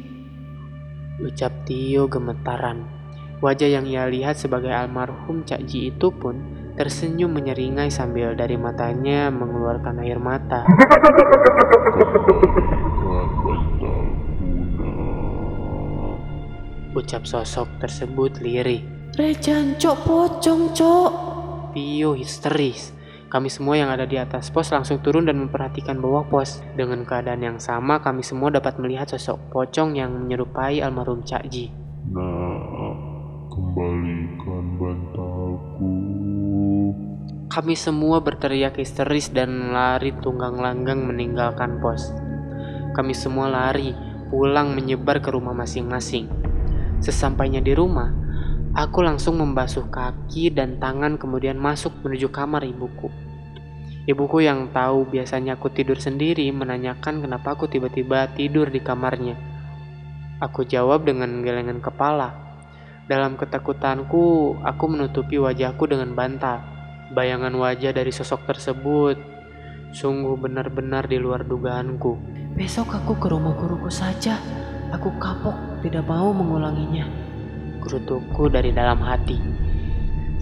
Ucap 1.21 1.53
Tio 1.61 2.09
gemetaran. 2.09 2.89
Wajah 3.37 3.69
yang 3.69 3.85
ia 3.85 4.09
lihat 4.09 4.33
sebagai 4.41 4.73
almarhum 4.73 5.45
Cak 5.45 5.61
Ji 5.69 5.93
itu 5.93 6.09
pun 6.09 6.41
tersenyum 6.73 7.37
menyeringai 7.37 7.93
sambil 7.93 8.33
dari 8.33 8.57
matanya 8.57 9.29
mengeluarkan 9.29 10.01
air 10.01 10.17
mata. 10.17 10.65
Ucap 16.97 17.29
sosok 17.29 17.77
tersebut 17.77 18.41
lirih. 18.41 18.81
Rejan, 19.13 19.77
cok 19.77 19.97
pocong, 20.01 20.73
cok. 20.73 21.11
Tio 21.77 22.17
histeris. 22.17 22.96
Kami 23.27 23.51
semua 23.51 23.75
yang 23.75 23.91
ada 23.91 24.07
di 24.07 24.15
atas 24.15 24.47
pos 24.47 24.71
langsung 24.71 25.03
turun 25.03 25.27
dan 25.27 25.35
memperhatikan 25.35 25.99
bawah 25.99 26.23
pos. 26.23 26.63
Dengan 26.79 27.03
keadaan 27.03 27.43
yang 27.43 27.59
sama, 27.59 27.99
kami 27.99 28.23
semua 28.23 28.55
dapat 28.55 28.79
melihat 28.79 29.11
sosok 29.11 29.51
pocong 29.51 29.99
yang 29.99 30.15
menyerupai 30.15 30.79
almarhum 30.79 31.27
Cak 31.27 31.43
Ji. 31.51 31.67
Nah, 32.07 32.95
kembalikan 33.51 34.65
bantalku. 34.79 35.91
Kami 37.51 37.75
semua 37.75 38.23
berteriak 38.23 38.79
histeris 38.79 39.27
dan 39.35 39.75
lari 39.75 40.15
tunggang 40.23 40.55
langgang 40.55 41.03
meninggalkan 41.03 41.83
pos. 41.83 42.15
Kami 42.95 43.11
semua 43.11 43.51
lari, 43.51 43.91
pulang 44.31 44.71
menyebar 44.71 45.19
ke 45.19 45.35
rumah 45.35 45.51
masing-masing. 45.51 46.31
Sesampainya 47.03 47.59
di 47.59 47.75
rumah, 47.75 48.07
aku 48.77 49.01
langsung 49.01 49.41
membasuh 49.41 49.89
kaki 49.89 50.53
dan 50.53 50.77
tangan 50.77 51.17
kemudian 51.17 51.57
masuk 51.57 51.89
menuju 52.05 52.29
kamar 52.29 52.61
ibuku. 52.61 53.09
Ibuku 54.05 54.45
yang 54.45 54.69
tahu 54.69 55.09
biasanya 55.09 55.57
aku 55.57 55.73
tidur 55.73 55.97
sendiri 55.97 56.45
menanyakan 56.53 57.25
kenapa 57.25 57.57
aku 57.57 57.65
tiba-tiba 57.65 58.29
tidur 58.37 58.69
di 58.69 58.79
kamarnya. 58.79 59.33
Aku 60.37 60.61
jawab 60.63 61.09
dengan 61.09 61.41
gelengan 61.41 61.81
kepala. 61.81 62.31
Dalam 63.09 63.35
ketakutanku, 63.35 64.55
aku 64.61 64.83
menutupi 64.85 65.41
wajahku 65.41 65.89
dengan 65.89 66.13
bantal. 66.13 66.61
Bayangan 67.17 67.51
wajah 67.57 67.91
dari 67.91 68.13
sosok 68.13 68.45
tersebut 68.45 69.17
sungguh 69.91 70.37
benar-benar 70.37 71.09
di 71.09 71.17
luar 71.17 71.41
dugaanku. 71.47 72.19
Besok 72.53 72.93
aku 72.93 73.17
ke 73.17 73.27
rumah 73.33 73.57
guruku 73.57 73.89
saja. 73.89 74.37
Aku 74.93 75.11
kapok, 75.19 75.81
tidak 75.83 76.05
mau 76.07 76.31
mengulanginya. 76.31 77.26
Gerutuku 77.87 78.51
dari 78.51 78.75
dalam 78.75 78.99
hati. 78.99 79.39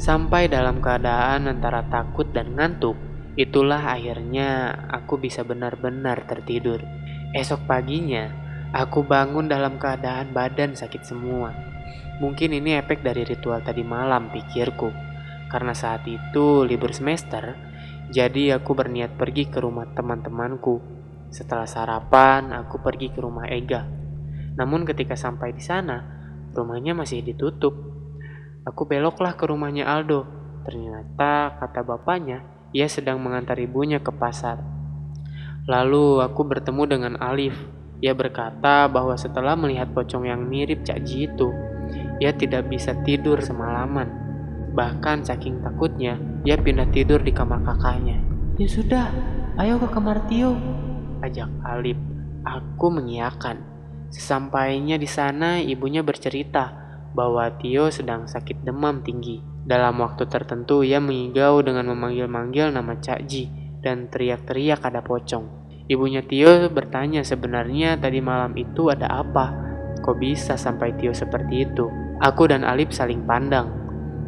Sampai 0.01 0.49
dalam 0.49 0.81
keadaan 0.81 1.45
antara 1.45 1.85
takut 1.85 2.25
dan 2.33 2.57
ngantuk, 2.57 2.97
itulah 3.37 3.85
akhirnya 3.85 4.73
aku 4.89 5.21
bisa 5.21 5.45
benar-benar 5.45 6.25
tertidur. 6.25 6.81
Esok 7.37 7.69
paginya, 7.69 8.33
aku 8.73 9.05
bangun 9.05 9.45
dalam 9.45 9.77
keadaan 9.77 10.33
badan 10.33 10.73
sakit 10.73 11.05
semua. 11.05 11.53
Mungkin 12.17 12.57
ini 12.57 12.81
efek 12.81 13.05
dari 13.05 13.21
ritual 13.21 13.61
tadi 13.61 13.85
malam, 13.85 14.33
pikirku. 14.33 14.89
Karena 15.45 15.77
saat 15.77 16.01
itu 16.09 16.65
libur 16.65 16.97
semester, 16.97 17.53
jadi 18.09 18.57
aku 18.57 18.73
berniat 18.73 19.21
pergi 19.21 19.53
ke 19.53 19.61
rumah 19.61 19.85
teman-temanku. 19.93 20.81
Setelah 21.29 21.69
sarapan, 21.69 22.57
aku 22.57 22.81
pergi 22.81 23.13
ke 23.13 23.21
rumah 23.21 23.45
Ega. 23.53 23.85
Namun 24.57 24.81
ketika 24.81 25.13
sampai 25.13 25.53
di 25.53 25.61
sana, 25.61 26.14
rumahnya 26.55 26.95
masih 26.95 27.19
ditutup. 27.21 27.75
Aku 28.65 28.87
beloklah 28.87 29.35
ke 29.35 29.45
rumahnya 29.45 29.85
Aldo. 29.85 30.25
Ternyata 30.65 31.61
kata 31.61 31.85
bapaknya, 31.85 32.41
ia 32.73 32.89
sedang 32.89 33.21
mengantar 33.21 33.59
ibunya 33.61 34.01
ke 34.01 34.09
pasar. 34.09 34.57
Lalu 35.65 36.21
aku 36.21 36.41
bertemu 36.45 36.83
dengan 36.89 37.13
Alif. 37.21 37.53
Ia 38.01 38.13
berkata 38.13 38.85
bahwa 38.85 39.17
setelah 39.17 39.57
melihat 39.57 39.89
pocong 39.93 40.29
yang 40.29 40.45
mirip 40.45 40.85
Cak 40.85 41.05
Ji 41.05 41.25
itu, 41.29 41.49
ia 42.21 42.33
tidak 42.33 42.69
bisa 42.69 42.93
tidur 43.05 43.41
semalaman. 43.41 44.09
Bahkan 44.75 45.23
saking 45.25 45.63
takutnya, 45.63 46.19
ia 46.43 46.59
pindah 46.59 46.91
tidur 46.91 47.23
di 47.23 47.31
kamar 47.31 47.63
kakaknya. 47.63 48.19
Ya 48.61 48.67
sudah, 48.67 49.07
ayo 49.57 49.79
ke 49.81 49.87
kamar 49.89 50.27
Tio. 50.27 50.53
Ajak 51.23 51.49
Alif. 51.65 51.97
Aku 52.45 52.93
mengiyakan. 52.93 53.74
Sesampainya 54.11 54.99
di 54.99 55.09
sana, 55.09 55.61
ibunya 55.61 56.05
bercerita 56.05 56.85
bahwa 57.15 57.47
Tio 57.55 57.87
sedang 57.89 58.27
sakit 58.27 58.67
demam 58.67 58.99
tinggi. 59.01 59.39
Dalam 59.65 59.97
waktu 60.03 60.27
tertentu, 60.27 60.83
ia 60.83 60.99
mengigau 60.99 61.63
dengan 61.63 61.89
memanggil-manggil 61.95 62.69
nama 62.75 62.99
Cak 62.99 63.23
Ji 63.25 63.49
dan 63.81 64.11
teriak-teriak 64.11 64.83
ada 64.83 64.99
pocong. 65.05 65.65
Ibunya 65.85 66.25
Tio 66.25 66.65
bertanya 66.73 67.21
sebenarnya 67.21 68.01
tadi 68.01 68.17
malam 68.17 68.57
itu 68.57 68.89
ada 68.89 69.05
apa? 69.05 69.53
Kok 70.01 70.17
bisa 70.17 70.57
sampai 70.57 70.97
Tio 70.97 71.13
seperti 71.13 71.65
itu? 71.65 71.85
Aku 72.17 72.49
dan 72.49 72.65
Alif 72.65 72.89
saling 72.91 73.21
pandang. 73.23 73.69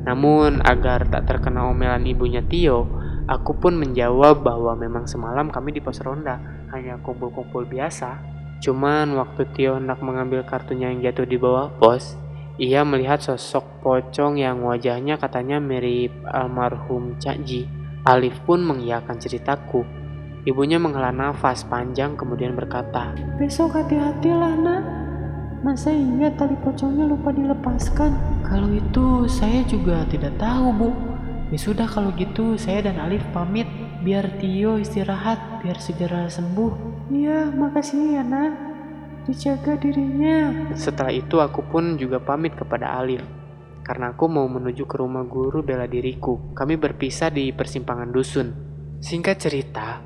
Namun 0.06 0.64
agar 0.64 1.10
tak 1.10 1.28
terkena 1.28 1.68
omelan 1.68 2.06
ibunya 2.06 2.46
Tio, 2.46 2.86
aku 3.28 3.58
pun 3.58 3.76
menjawab 3.76 4.46
bahwa 4.46 4.78
memang 4.78 5.10
semalam 5.10 5.52
kami 5.52 5.76
di 5.76 5.82
pos 5.84 6.00
ronda 6.00 6.40
hanya 6.72 7.02
kumpul-kumpul 7.02 7.68
biasa. 7.68 8.37
Cuman 8.58 9.14
waktu 9.14 9.46
Tio 9.54 9.78
hendak 9.78 10.02
mengambil 10.02 10.42
kartunya 10.42 10.90
yang 10.90 11.06
jatuh 11.06 11.30
di 11.30 11.38
bawah 11.38 11.70
pos, 11.78 12.18
ia 12.58 12.82
melihat 12.82 13.22
sosok 13.22 13.86
pocong 13.86 14.42
yang 14.42 14.66
wajahnya 14.66 15.22
katanya 15.22 15.62
mirip 15.62 16.10
almarhum 16.26 17.14
Cak 17.22 17.46
Ji. 17.46 17.70
Alif 18.02 18.34
pun 18.50 18.66
mengiyakan 18.66 19.22
ceritaku. 19.22 19.86
Ibunya 20.48 20.80
menghela 20.80 21.12
nafas 21.12 21.68
panjang 21.68 22.16
kemudian 22.16 22.56
berkata, 22.56 23.14
Besok 23.36 23.78
hati-hatilah 23.78 24.56
nak. 24.58 24.84
Masa 25.60 25.92
iya 25.92 26.32
tali 26.34 26.56
pocongnya 26.64 27.04
lupa 27.04 27.36
dilepaskan? 27.36 28.16
Kalau 28.48 28.72
itu 28.72 29.28
saya 29.28 29.62
juga 29.68 30.08
tidak 30.08 30.40
tahu 30.40 30.72
bu. 30.72 30.90
Ya 31.52 31.60
sudah 31.60 31.84
kalau 31.84 32.16
gitu 32.16 32.56
saya 32.56 32.88
dan 32.88 32.96
Alif 32.96 33.22
pamit 33.36 33.68
biar 34.08 34.40
Tio 34.40 34.80
istirahat 34.80 35.62
biar 35.68 35.76
segera 35.84 36.32
sembuh. 36.32 36.87
Iya 37.08 37.48
makasih 37.56 38.20
ya 38.20 38.24
nak. 38.24 38.52
Dijaga 39.24 39.80
dirinya. 39.80 40.72
Setelah 40.76 41.12
itu 41.16 41.40
aku 41.40 41.64
pun 41.68 41.96
juga 41.96 42.20
pamit 42.20 42.56
kepada 42.56 43.00
Alif. 43.00 43.24
Karena 43.84 44.12
aku 44.12 44.28
mau 44.28 44.44
menuju 44.52 44.84
ke 44.84 45.00
rumah 45.00 45.24
guru 45.24 45.64
bela 45.64 45.88
diriku. 45.88 46.52
Kami 46.52 46.76
berpisah 46.76 47.32
di 47.32 47.56
persimpangan 47.56 48.12
dusun. 48.12 48.48
Singkat 49.00 49.36
cerita, 49.40 50.04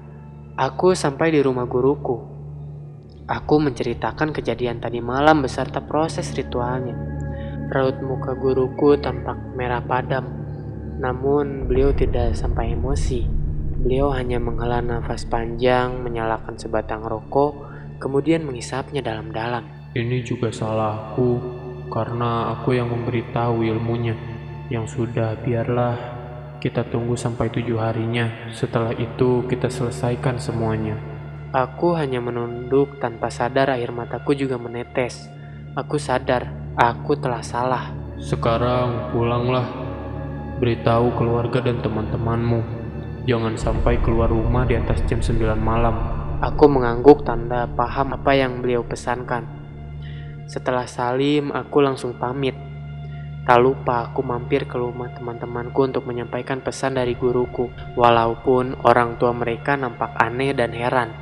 aku 0.54 0.94
sampai 0.94 1.34
di 1.34 1.42
rumah 1.42 1.66
guruku. 1.66 2.18
Aku 3.26 3.56
menceritakan 3.58 4.30
kejadian 4.30 4.78
tadi 4.78 5.02
malam 5.02 5.42
beserta 5.42 5.82
proses 5.82 6.30
ritualnya. 6.38 6.94
Raut 7.74 7.98
muka 8.06 8.38
guruku 8.38 9.00
tampak 9.02 9.58
merah 9.58 9.82
padam, 9.82 10.28
namun 11.02 11.66
beliau 11.66 11.96
tidak 11.96 12.38
sampai 12.38 12.76
emosi. 12.78 13.41
Beliau 13.82 14.14
hanya 14.14 14.38
menghela 14.38 14.78
nafas 14.78 15.26
panjang, 15.26 16.06
menyalakan 16.06 16.54
sebatang 16.54 17.02
rokok, 17.02 17.66
kemudian 17.98 18.46
menghisapnya 18.46 19.02
dalam-dalam. 19.02 19.66
Ini 19.98 20.22
juga 20.22 20.54
salahku, 20.54 21.42
karena 21.90 22.54
aku 22.54 22.78
yang 22.78 22.94
memberitahu 22.94 23.66
ilmunya. 23.66 24.14
Yang 24.70 25.02
sudah, 25.02 25.34
biarlah 25.42 25.98
kita 26.62 26.86
tunggu 26.94 27.18
sampai 27.18 27.50
tujuh 27.50 27.82
harinya. 27.82 28.54
Setelah 28.54 28.94
itu, 28.94 29.50
kita 29.50 29.74
selesaikan 29.74 30.38
semuanya. 30.38 30.94
Aku 31.50 31.98
hanya 31.98 32.22
menunduk 32.22 33.02
tanpa 33.02 33.34
sadar 33.34 33.74
air 33.74 33.90
mataku 33.90 34.38
juga 34.38 34.62
menetes. 34.62 35.26
Aku 35.74 35.98
sadar, 35.98 36.54
aku 36.78 37.18
telah 37.18 37.42
salah. 37.42 37.90
Sekarang 38.22 39.10
pulanglah. 39.10 39.66
Beritahu 40.62 41.18
keluarga 41.18 41.66
dan 41.66 41.82
teman-temanmu. 41.82 42.81
Jangan 43.22 43.54
sampai 43.54 44.02
keluar 44.02 44.34
rumah 44.34 44.66
di 44.66 44.74
atas 44.74 45.06
jam 45.06 45.22
9 45.22 45.54
malam. 45.62 45.94
Aku 46.42 46.66
mengangguk 46.66 47.22
tanda 47.22 47.70
paham 47.70 48.18
apa 48.18 48.34
yang 48.34 48.66
beliau 48.66 48.82
pesankan. 48.82 49.46
Setelah 50.50 50.90
salim, 50.90 51.54
aku 51.54 51.86
langsung 51.86 52.18
pamit. 52.18 52.58
Tak 53.46 53.62
lupa 53.62 54.10
aku 54.10 54.26
mampir 54.26 54.66
ke 54.66 54.74
rumah 54.74 55.14
teman-temanku 55.14 55.86
untuk 55.86 56.10
menyampaikan 56.10 56.66
pesan 56.66 56.98
dari 56.98 57.14
guruku. 57.14 57.70
Walaupun 57.94 58.82
orang 58.90 59.22
tua 59.22 59.38
mereka 59.38 59.78
nampak 59.78 60.18
aneh 60.18 60.58
dan 60.58 60.74
heran. 60.74 61.14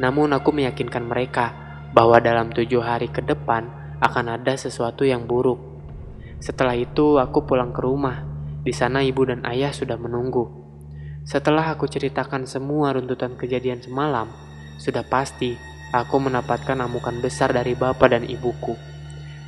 Namun 0.00 0.32
aku 0.32 0.56
meyakinkan 0.56 1.04
mereka 1.04 1.52
bahwa 1.92 2.16
dalam 2.16 2.48
tujuh 2.48 2.80
hari 2.80 3.12
ke 3.12 3.20
depan 3.20 3.68
akan 4.00 4.40
ada 4.40 4.56
sesuatu 4.56 5.04
yang 5.04 5.28
buruk. 5.28 5.60
Setelah 6.40 6.80
itu 6.80 7.20
aku 7.20 7.44
pulang 7.44 7.76
ke 7.76 7.84
rumah. 7.84 8.24
Di 8.64 8.72
sana 8.72 9.04
ibu 9.04 9.20
dan 9.28 9.44
ayah 9.44 9.72
sudah 9.72 10.00
menunggu. 10.00 10.65
Setelah 11.26 11.74
aku 11.74 11.90
ceritakan 11.90 12.46
semua 12.46 12.94
runtutan 12.94 13.34
kejadian 13.34 13.82
semalam, 13.82 14.30
sudah 14.78 15.02
pasti 15.02 15.58
aku 15.90 16.22
mendapatkan 16.22 16.78
amukan 16.78 17.18
besar 17.18 17.50
dari 17.50 17.74
bapak 17.74 18.14
dan 18.14 18.22
ibuku. 18.22 18.78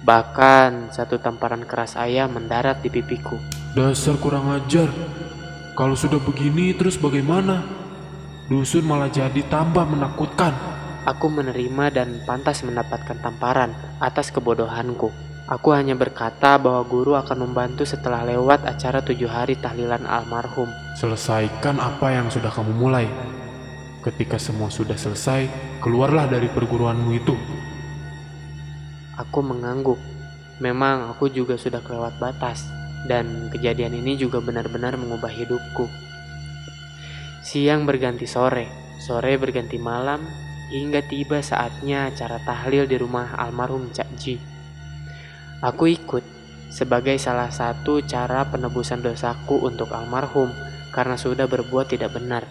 Bahkan 0.02 0.90
satu 0.90 1.22
tamparan 1.22 1.62
keras 1.62 1.94
ayah 1.94 2.26
mendarat 2.26 2.82
di 2.82 2.90
pipiku. 2.90 3.38
Dasar 3.78 4.18
kurang 4.18 4.50
ajar. 4.58 4.90
Kalau 5.78 5.94
sudah 5.94 6.18
begini 6.18 6.74
terus 6.74 6.98
bagaimana? 6.98 7.62
Dusun 8.50 8.82
malah 8.82 9.06
jadi 9.06 9.46
tambah 9.46 9.86
menakutkan. 9.86 10.58
Aku 11.06 11.30
menerima 11.30 11.94
dan 11.94 12.18
pantas 12.26 12.66
mendapatkan 12.66 13.22
tamparan 13.22 13.70
atas 14.02 14.34
kebodohanku. 14.34 15.27
Aku 15.48 15.72
hanya 15.72 15.96
berkata 15.96 16.60
bahwa 16.60 16.84
guru 16.84 17.16
akan 17.16 17.48
membantu 17.48 17.88
setelah 17.88 18.20
lewat 18.20 18.68
acara 18.68 19.00
tujuh 19.00 19.32
hari 19.32 19.56
tahlilan 19.56 20.04
almarhum. 20.04 20.68
Selesaikan 20.92 21.80
apa 21.80 22.12
yang 22.12 22.28
sudah 22.28 22.52
kamu 22.52 22.76
mulai. 22.76 23.08
Ketika 24.04 24.36
semua 24.36 24.68
sudah 24.68 25.00
selesai, 25.00 25.48
keluarlah 25.80 26.28
dari 26.28 26.52
perguruanmu 26.52 27.10
itu. 27.16 27.32
Aku 29.16 29.40
mengangguk. 29.40 29.96
Memang 30.60 31.08
aku 31.16 31.32
juga 31.32 31.56
sudah 31.56 31.80
kelewat 31.80 32.20
batas, 32.20 32.68
dan 33.08 33.48
kejadian 33.48 33.96
ini 33.96 34.20
juga 34.20 34.44
benar-benar 34.44 35.00
mengubah 35.00 35.32
hidupku. 35.32 35.88
Siang 37.40 37.88
berganti 37.88 38.28
sore, 38.28 38.68
sore 39.00 39.40
berganti 39.40 39.80
malam, 39.80 40.28
hingga 40.68 41.00
tiba 41.08 41.40
saatnya 41.40 42.12
acara 42.12 42.36
tahlil 42.44 42.84
di 42.84 43.00
rumah 43.00 43.32
almarhum 43.32 43.88
Cak 43.96 44.12
Ji. 44.20 44.57
Aku 45.58 45.90
ikut 45.90 46.22
sebagai 46.70 47.18
salah 47.18 47.50
satu 47.50 47.98
cara 48.06 48.46
penebusan 48.46 49.02
dosaku 49.02 49.58
untuk 49.64 49.90
almarhum 49.90 50.54
karena 50.94 51.18
sudah 51.18 51.50
berbuat 51.50 51.90
tidak 51.90 52.14
benar. 52.14 52.46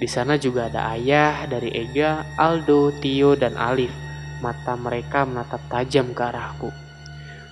Di 0.00 0.08
sana 0.08 0.40
juga 0.40 0.72
ada 0.72 0.90
ayah 0.96 1.44
dari 1.44 1.70
Ega, 1.70 2.24
Aldo, 2.40 2.90
Tio, 2.98 3.36
dan 3.36 3.54
Alif. 3.60 3.92
Mata 4.40 4.74
mereka 4.74 5.22
menatap 5.28 5.62
tajam 5.70 6.10
ke 6.16 6.22
arahku. 6.24 6.74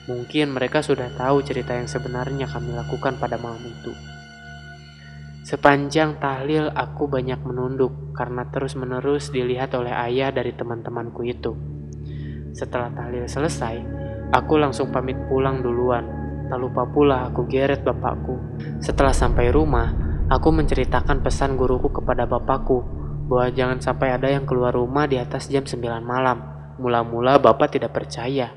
Mungkin 0.08 0.56
mereka 0.56 0.82
sudah 0.82 1.12
tahu 1.14 1.44
cerita 1.46 1.76
yang 1.76 1.86
sebenarnya 1.86 2.50
kami 2.50 2.74
lakukan 2.74 3.20
pada 3.20 3.38
malam 3.38 3.62
itu. 3.62 3.94
Sepanjang 5.46 6.18
tahlil 6.18 6.72
aku 6.72 7.06
banyak 7.06 7.38
menunduk 7.44 8.16
karena 8.16 8.48
terus-menerus 8.48 9.30
dilihat 9.30 9.76
oleh 9.76 9.92
ayah 9.92 10.32
dari 10.34 10.56
teman-temanku 10.56 11.22
itu. 11.22 11.52
Setelah 12.50 12.90
tahlil 12.90 13.30
selesai, 13.30 13.99
aku 14.30 14.54
langsung 14.58 14.94
pamit 14.94 15.18
pulang 15.26 15.62
duluan. 15.62 16.06
Tak 16.50 16.58
lupa 16.58 16.82
pula 16.86 17.30
aku 17.30 17.46
geret 17.46 17.86
bapakku. 17.86 18.58
Setelah 18.82 19.14
sampai 19.14 19.54
rumah, 19.54 19.94
aku 20.26 20.50
menceritakan 20.50 21.22
pesan 21.22 21.54
guruku 21.54 21.94
kepada 21.94 22.26
bapakku 22.26 22.82
bahwa 23.30 23.46
jangan 23.54 23.78
sampai 23.78 24.18
ada 24.18 24.26
yang 24.26 24.42
keluar 24.42 24.74
rumah 24.74 25.06
di 25.06 25.14
atas 25.18 25.46
jam 25.46 25.62
9 25.62 25.78
malam. 26.02 26.42
Mula-mula 26.82 27.38
bapak 27.38 27.78
tidak 27.78 27.94
percaya. 27.94 28.50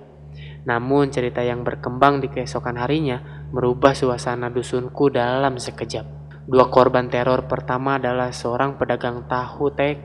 Namun 0.66 1.14
cerita 1.14 1.44
yang 1.46 1.62
berkembang 1.62 2.24
di 2.24 2.32
keesokan 2.32 2.80
harinya 2.82 3.46
merubah 3.54 3.94
suasana 3.94 4.50
dusunku 4.50 5.14
dalam 5.14 5.62
sekejap. 5.62 6.24
Dua 6.50 6.68
korban 6.74 7.12
teror 7.12 7.46
pertama 7.46 8.02
adalah 8.02 8.34
seorang 8.34 8.80
pedagang 8.80 9.30
tahu 9.30 9.70
tek 9.76 10.02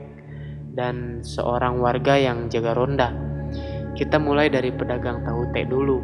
dan 0.71 1.25
seorang 1.25 1.81
warga 1.81 2.15
yang 2.21 2.51
jaga 2.51 2.77
ronda. 2.77 3.38
Kita 3.93 4.17
mulai 4.21 4.51
dari 4.51 4.73
pedagang 4.73 5.23
tahu 5.23 5.49
tek 5.53 5.69
dulu. 5.69 5.97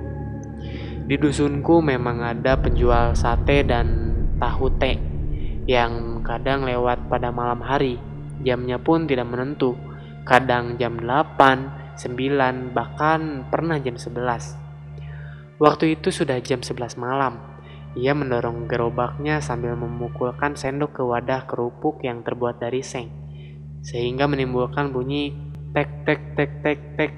Di 1.06 1.16
dusunku 1.18 1.86
memang 1.86 2.26
ada 2.26 2.58
penjual 2.58 3.14
sate 3.14 3.62
dan 3.62 4.14
tahu 4.42 4.74
tek 4.82 4.98
yang 5.70 6.26
kadang 6.26 6.66
lewat 6.66 7.10
pada 7.10 7.30
malam 7.30 7.62
hari. 7.62 7.98
Jamnya 8.42 8.82
pun 8.82 9.06
tidak 9.10 9.30
menentu. 9.30 9.78
Kadang 10.26 10.82
jam 10.82 10.98
8, 10.98 11.98
9, 11.98 12.74
bahkan 12.74 13.46
pernah 13.48 13.78
jam 13.78 13.96
11. 13.96 15.62
Waktu 15.62 15.96
itu 15.96 16.10
sudah 16.10 16.42
jam 16.42 16.66
11 16.66 16.98
malam 16.98 17.56
ia 17.96 18.12
mendorong 18.12 18.68
gerobaknya 18.68 19.40
sambil 19.40 19.80
memukulkan 19.80 20.60
sendok 20.60 21.00
ke 21.00 21.04
wadah 21.04 21.48
kerupuk 21.48 22.04
yang 22.04 22.28
terbuat 22.28 22.60
dari 22.60 22.84
seng, 22.84 23.08
sehingga 23.88 24.28
menimbulkan 24.28 24.92
bunyi 24.92 25.32
tek 25.72 26.04
tek 26.04 26.36
tek 26.36 26.52
tek 26.60 26.80
tek. 27.00 27.12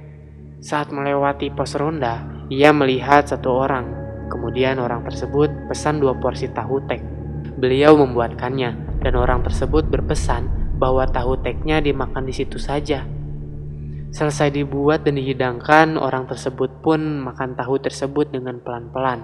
Saat 0.57 0.89
melewati 0.89 1.53
pos 1.53 1.77
ronda, 1.77 2.25
ia 2.49 2.73
melihat 2.73 3.29
satu 3.29 3.53
orang. 3.53 3.93
Kemudian 4.25 4.81
orang 4.81 5.05
tersebut 5.05 5.69
pesan 5.69 6.01
dua 6.01 6.17
porsi 6.17 6.49
tahu 6.49 6.81
tek. 6.89 7.05
Beliau 7.61 7.93
membuatkannya, 7.93 9.01
dan 9.05 9.13
orang 9.13 9.45
tersebut 9.45 9.85
berpesan 9.85 10.73
bahwa 10.81 11.05
tahu 11.05 11.37
teknya 11.45 11.77
dimakan 11.77 12.25
di 12.25 12.33
situ 12.33 12.57
saja. 12.57 13.05
Selesai 14.09 14.49
dibuat 14.49 15.05
dan 15.05 15.21
dihidangkan, 15.21 15.93
orang 15.93 16.25
tersebut 16.25 16.81
pun 16.81 17.21
makan 17.21 17.53
tahu 17.53 17.77
tersebut 17.77 18.33
dengan 18.33 18.57
pelan-pelan. 18.57 19.21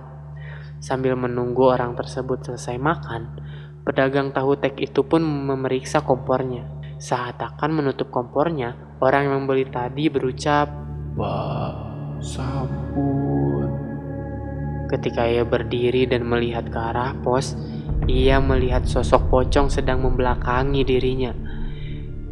Sambil 0.77 1.17
menunggu 1.17 1.65
orang 1.65 1.97
tersebut 1.97 2.45
selesai 2.45 2.77
makan, 2.77 3.41
pedagang 3.81 4.29
tahu 4.29 4.53
tek 4.61 4.77
itu 4.77 5.01
pun 5.01 5.25
memeriksa 5.25 6.05
kompornya. 6.05 6.69
Saat 7.01 7.41
akan 7.41 7.81
menutup 7.81 8.13
kompornya, 8.13 8.77
orang 9.01 9.25
yang 9.25 9.33
membeli 9.43 9.65
tadi 9.65 10.13
berucap, 10.13 10.92
Pak, 11.13 11.73
sabun. 12.25 13.69
Ketika 14.89 15.29
ia 15.29 15.45
berdiri 15.45 16.09
dan 16.09 16.25
melihat 16.25 16.65
ke 16.69 16.79
arah 16.79 17.13
pos, 17.21 17.53
ia 18.09 18.41
melihat 18.41 18.89
sosok 18.89 19.29
pocong 19.29 19.69
sedang 19.69 20.01
membelakangi 20.01 20.81
dirinya. 20.81 21.37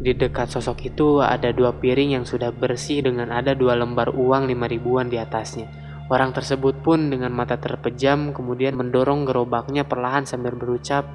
Di 0.02 0.18
dekat 0.18 0.50
sosok 0.50 0.90
itu 0.90 1.22
ada 1.22 1.54
dua 1.54 1.78
piring 1.78 2.18
yang 2.18 2.26
sudah 2.26 2.50
bersih 2.50 3.06
dengan 3.06 3.30
ada 3.30 3.54
dua 3.54 3.78
lembar 3.78 4.10
uang 4.10 4.50
lima 4.50 4.66
ribuan 4.66 5.06
di 5.06 5.14
atasnya. 5.14 5.70
Orang 6.10 6.34
tersebut 6.34 6.82
pun 6.82 7.06
dengan 7.06 7.30
mata 7.30 7.54
terpejam 7.54 8.34
kemudian 8.34 8.74
mendorong 8.74 9.22
gerobaknya 9.22 9.86
perlahan 9.86 10.26
sambil 10.26 10.58
berucap, 10.58 11.06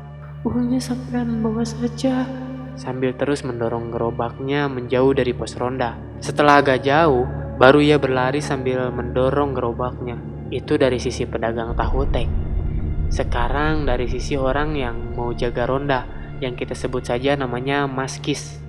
Uangnya 0.47 0.79
sampean 0.79 1.43
bawa 1.43 1.65
saja. 1.67 2.23
Sambil 2.79 3.11
terus 3.17 3.43
mendorong 3.43 3.91
gerobaknya 3.91 4.69
menjauh 4.71 5.11
dari 5.11 5.35
pos 5.35 5.57
ronda. 5.59 5.97
Setelah 6.23 6.63
agak 6.63 6.85
jauh, 6.85 7.27
baru 7.57 7.81
ia 7.81 7.97
berlari 7.97 8.39
sambil 8.39 8.93
mendorong 8.93 9.57
gerobaknya. 9.57 10.15
Itu 10.53 10.77
dari 10.77 11.01
sisi 11.01 11.25
pedagang 11.25 11.73
tahu 11.73 12.05
tek. 12.13 12.29
Sekarang 13.09 13.83
dari 13.83 14.05
sisi 14.05 14.37
orang 14.37 14.77
yang 14.77 15.17
mau 15.17 15.33
jaga 15.33 15.65
ronda, 15.65 16.05
yang 16.37 16.53
kita 16.53 16.77
sebut 16.77 17.03
saja 17.03 17.33
namanya 17.33 17.89
Maskis. 17.89 18.61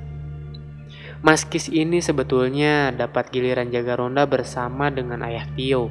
Maskis 1.18 1.68
ini 1.68 1.98
sebetulnya 1.98 2.94
dapat 2.94 3.34
giliran 3.34 3.68
jaga 3.74 3.98
ronda 3.98 4.24
bersama 4.24 4.88
dengan 4.88 5.20
ayah 5.26 5.44
Tio. 5.58 5.90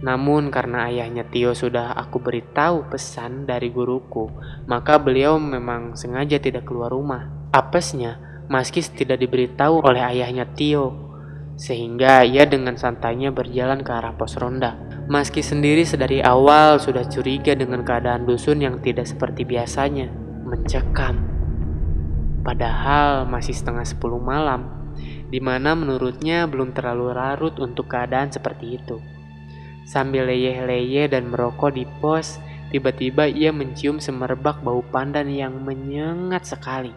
Namun 0.00 0.48
karena 0.48 0.88
ayahnya 0.88 1.26
Tio 1.28 1.52
sudah 1.52 1.92
aku 1.92 2.22
beritahu 2.22 2.88
pesan 2.88 3.44
dari 3.44 3.68
guruku, 3.68 4.30
maka 4.64 4.96
beliau 4.96 5.36
memang 5.36 5.98
sengaja 5.98 6.40
tidak 6.40 6.64
keluar 6.64 6.88
rumah. 6.94 7.28
Apesnya, 7.50 8.16
Maskis 8.46 8.88
tidak 8.94 9.20
diberitahu 9.20 9.82
oleh 9.82 10.00
ayahnya 10.00 10.46
Tio, 10.46 11.09
sehingga 11.60 12.24
ia 12.24 12.48
dengan 12.48 12.80
santainya 12.80 13.28
berjalan 13.28 13.84
ke 13.84 13.92
arah 13.92 14.16
pos 14.16 14.40
ronda. 14.40 14.80
Maskis 15.12 15.52
sendiri 15.52 15.84
sedari 15.84 16.24
awal 16.24 16.80
sudah 16.80 17.04
curiga 17.04 17.52
dengan 17.52 17.84
keadaan 17.84 18.24
dusun 18.24 18.64
yang 18.64 18.80
tidak 18.80 19.04
seperti 19.04 19.44
biasanya, 19.44 20.08
mencekam. 20.40 21.20
Padahal 22.40 23.28
masih 23.28 23.52
setengah 23.52 23.84
sepuluh 23.84 24.16
malam, 24.16 24.88
di 25.28 25.36
mana 25.36 25.76
menurutnya 25.76 26.48
belum 26.48 26.72
terlalu 26.72 27.12
larut 27.12 27.52
untuk 27.60 27.92
keadaan 27.92 28.32
seperti 28.32 28.80
itu. 28.80 28.96
Sambil 29.84 30.32
leyeh-leyeh 30.32 31.12
dan 31.12 31.28
merokok 31.28 31.76
di 31.76 31.84
pos, 32.00 32.40
tiba-tiba 32.72 33.28
ia 33.28 33.52
mencium 33.52 34.00
semerbak 34.00 34.64
bau 34.64 34.80
pandan 34.88 35.28
yang 35.28 35.60
menyengat 35.60 36.48
sekali. 36.48 36.96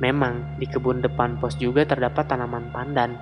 Memang 0.00 0.56
di 0.56 0.66
kebun 0.66 1.04
depan 1.04 1.36
pos 1.36 1.54
juga 1.60 1.84
terdapat 1.84 2.26
tanaman 2.26 2.72
pandan, 2.72 3.14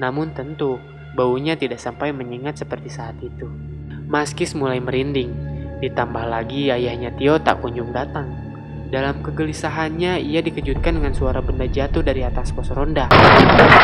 namun 0.00 0.32
tentu 0.32 0.80
baunya 1.12 1.54
tidak 1.54 1.78
sampai 1.78 2.10
menyengat 2.16 2.64
seperti 2.64 2.88
saat 2.88 3.20
itu. 3.20 3.46
Maskis 4.10 4.56
mulai 4.56 4.80
merinding, 4.80 5.30
ditambah 5.84 6.24
lagi 6.26 6.72
ayahnya 6.72 7.12
Tio 7.14 7.38
tak 7.38 7.62
kunjung 7.62 7.92
datang. 7.92 8.32
Dalam 8.90 9.22
kegelisahannya, 9.22 10.18
ia 10.18 10.42
dikejutkan 10.42 10.98
dengan 10.98 11.14
suara 11.14 11.38
benda 11.38 11.62
jatuh 11.70 12.02
dari 12.02 12.26
atas 12.26 12.50
pos 12.50 12.74
ronda. 12.74 13.06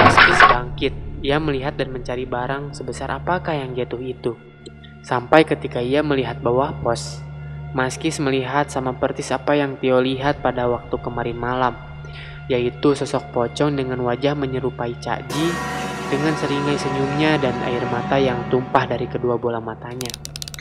Maskis 0.02 0.40
bangkit, 0.50 0.94
ia 1.22 1.38
melihat 1.38 1.78
dan 1.78 1.94
mencari 1.94 2.26
barang 2.26 2.74
sebesar 2.74 3.14
apakah 3.14 3.54
yang 3.54 3.70
jatuh 3.78 4.02
itu. 4.02 4.34
Sampai 5.06 5.46
ketika 5.46 5.78
ia 5.78 6.02
melihat 6.02 6.42
bawah 6.42 6.74
pos, 6.82 7.22
Maskis 7.70 8.18
melihat 8.18 8.66
sama 8.66 8.98
persis 8.98 9.30
apa 9.30 9.54
yang 9.54 9.78
Tio 9.78 10.02
lihat 10.02 10.42
pada 10.42 10.66
waktu 10.66 10.96
kemarin 10.98 11.38
malam, 11.38 11.78
yaitu 12.46 12.94
sosok 12.94 13.34
pocong 13.34 13.74
dengan 13.74 14.02
wajah 14.06 14.34
menyerupai 14.38 14.94
Cak 15.02 15.26
Ji 15.30 15.46
dengan 16.06 16.34
seringai 16.38 16.78
senyumnya 16.78 17.38
dan 17.42 17.54
air 17.66 17.82
mata 17.90 18.14
yang 18.14 18.38
tumpah 18.46 18.86
dari 18.86 19.10
kedua 19.10 19.34
bola 19.34 19.58
matanya. 19.58 20.10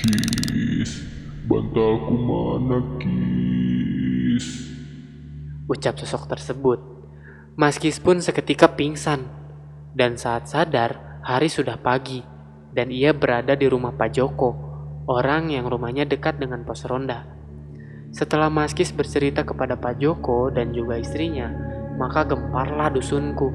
Kis, 0.01 1.05
bantalku 1.45 2.13
mana 2.17 2.81
Kis? 2.97 4.73
Ucap 5.69 5.97
sosok 6.01 6.29
tersebut. 6.29 6.79
Maskis 7.55 8.01
pun 8.01 8.19
seketika 8.19 8.73
pingsan 8.73 9.29
dan 9.95 10.19
saat 10.19 10.51
sadar, 10.51 11.21
hari 11.23 11.47
sudah 11.47 11.79
pagi, 11.79 12.19
dan 12.75 12.91
ia 12.91 13.15
berada 13.15 13.55
di 13.55 13.63
rumah 13.71 13.95
Pak 13.95 14.11
Joko, 14.11 14.51
orang 15.07 15.55
yang 15.55 15.69
rumahnya 15.71 16.03
dekat 16.03 16.35
dengan 16.35 16.67
pos 16.67 16.83
ronda. 16.83 17.23
Setelah 18.11 18.51
Maskis 18.51 18.91
bercerita 18.91 19.47
kepada 19.47 19.79
Pak 19.79 20.03
Joko 20.03 20.51
dan 20.51 20.75
juga 20.75 20.99
istrinya, 20.99 21.74
maka 21.95 22.27
gemparlah 22.27 22.91
dusunku. 22.91 23.51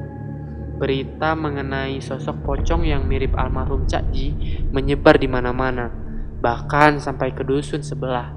Berita 0.80 1.36
mengenai 1.36 2.00
sosok 2.00 2.40
pocong 2.44 2.88
yang 2.88 3.04
mirip 3.04 3.36
almarhum 3.36 3.84
Cak 3.84 4.08
Ji 4.16 4.32
menyebar 4.72 5.20
di 5.20 5.28
mana-mana, 5.28 5.92
bahkan 6.40 6.96
sampai 6.96 7.36
ke 7.36 7.44
dusun 7.44 7.84
sebelah. 7.84 8.32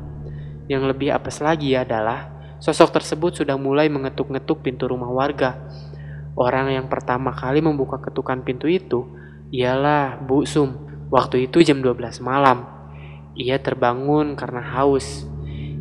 Yang 0.68 0.96
lebih 0.96 1.16
apes 1.16 1.40
lagi 1.40 1.72
adalah 1.76 2.32
sosok 2.60 3.00
tersebut 3.00 3.44
sudah 3.44 3.56
mulai 3.56 3.88
mengetuk-ngetuk 3.88 4.64
pintu 4.64 4.92
rumah 4.92 5.12
warga 5.12 5.60
Orang 6.34 6.74
yang 6.74 6.90
pertama 6.90 7.30
kali 7.30 7.62
membuka 7.62 8.02
ketukan 8.02 8.42
pintu 8.42 8.66
itu 8.66 9.06
ialah 9.54 10.18
Bu 10.18 10.50
Sum. 10.50 10.90
Waktu 11.14 11.46
itu 11.46 11.62
jam 11.62 11.78
12 11.86 12.26
malam. 12.26 12.66
Ia 13.38 13.62
terbangun 13.62 14.34
karena 14.34 14.66
haus. 14.66 15.30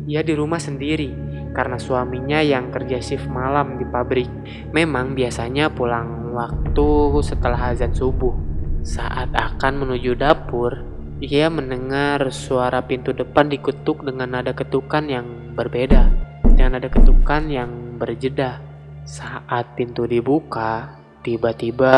Ia 0.05 0.21
di 0.21 0.37
rumah 0.37 0.61
sendiri. 0.61 1.09
Karena 1.53 1.77
suaminya 1.77 2.41
yang 2.41 2.73
kerja 2.73 2.99
shift 2.99 3.29
malam 3.29 3.77
di 3.77 3.85
pabrik. 3.85 4.27
Memang 4.73 5.13
biasanya 5.13 5.69
pulang 5.69 6.33
waktu 6.33 6.89
setelah 7.21 7.71
azan 7.71 7.93
subuh. 7.93 8.33
Saat 8.83 9.31
akan 9.31 9.85
menuju 9.85 10.19
dapur, 10.19 10.83
ia 11.23 11.47
mendengar 11.47 12.27
suara 12.35 12.83
pintu 12.83 13.15
depan 13.15 13.47
diketuk 13.47 14.03
dengan 14.03 14.35
nada 14.35 14.51
ketukan 14.51 15.07
yang 15.07 15.55
berbeda. 15.55 16.11
Dengan 16.43 16.75
nada 16.75 16.89
ketukan 16.91 17.47
yang 17.47 17.95
berjeda. 17.95 18.59
Saat 19.07 19.77
pintu 19.79 20.03
dibuka, 20.09 20.99
tiba-tiba 21.23 21.95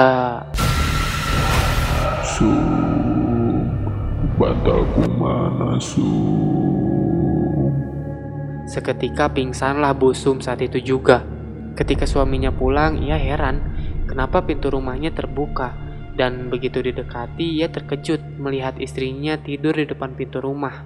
Sung, 2.25 3.69
bantalku 4.37 5.05
mana 5.15 5.77
Sung? 5.79 7.44
Seketika 8.65 9.29
pingsanlah 9.29 9.93
Busum 9.93 10.41
saat 10.41 10.57
itu 10.65 10.81
juga. 10.81 11.21
Ketika 11.77 12.09
suaminya 12.09 12.49
pulang, 12.49 12.97
ia 12.97 13.13
heran 13.13 13.61
kenapa 14.09 14.41
pintu 14.41 14.73
rumahnya 14.73 15.13
terbuka. 15.13 15.77
Dan 16.15 16.49
begitu 16.49 16.81
didekati, 16.81 17.61
ia 17.61 17.69
terkejut 17.69 18.39
melihat 18.41 18.79
istrinya 18.81 19.37
tidur 19.37 19.75
di 19.77 19.85
depan 19.85 20.17
pintu 20.17 20.41
rumah. 20.41 20.81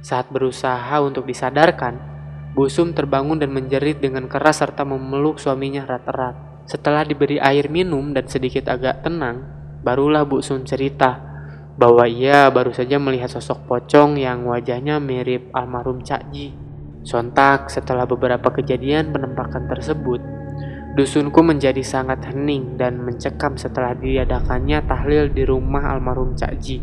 Saat 0.00 0.32
berusaha 0.32 1.02
untuk 1.04 1.28
disadarkan, 1.28 2.16
Busum 2.56 2.96
terbangun 2.96 3.38
dan 3.38 3.52
menjerit 3.52 4.00
dengan 4.00 4.24
keras 4.26 4.64
serta 4.64 4.82
memeluk 4.82 5.36
suaminya 5.36 5.84
erat-erat. 5.84 6.64
Setelah 6.64 7.04
diberi 7.04 7.36
air 7.36 7.68
minum 7.68 8.16
dan 8.16 8.24
sedikit 8.26 8.66
agak 8.72 9.04
tenang, 9.04 9.44
barulah 9.84 10.24
Busum 10.24 10.64
cerita 10.64 11.20
bahwa 11.76 12.08
ia 12.08 12.48
baru 12.50 12.72
saja 12.72 12.96
melihat 12.96 13.30
sosok 13.30 13.68
pocong 13.68 14.18
yang 14.18 14.48
wajahnya 14.48 14.98
mirip 14.98 15.52
almarhum 15.54 16.02
Cak 16.02 16.32
Ji. 16.34 16.67
Sontak 17.06 17.70
setelah 17.70 18.04
beberapa 18.04 18.50
kejadian 18.50 19.14
penampakan 19.14 19.70
tersebut, 19.70 20.18
dusunku 20.98 21.40
menjadi 21.46 21.80
sangat 21.86 22.26
hening 22.26 22.74
dan 22.74 22.98
mencekam 22.98 23.54
setelah 23.54 23.94
diadakannya 23.94 24.82
tahlil 24.82 25.30
di 25.30 25.46
rumah 25.46 25.94
almarhum 25.94 26.34
Cak 26.34 26.54
Ji. 26.58 26.82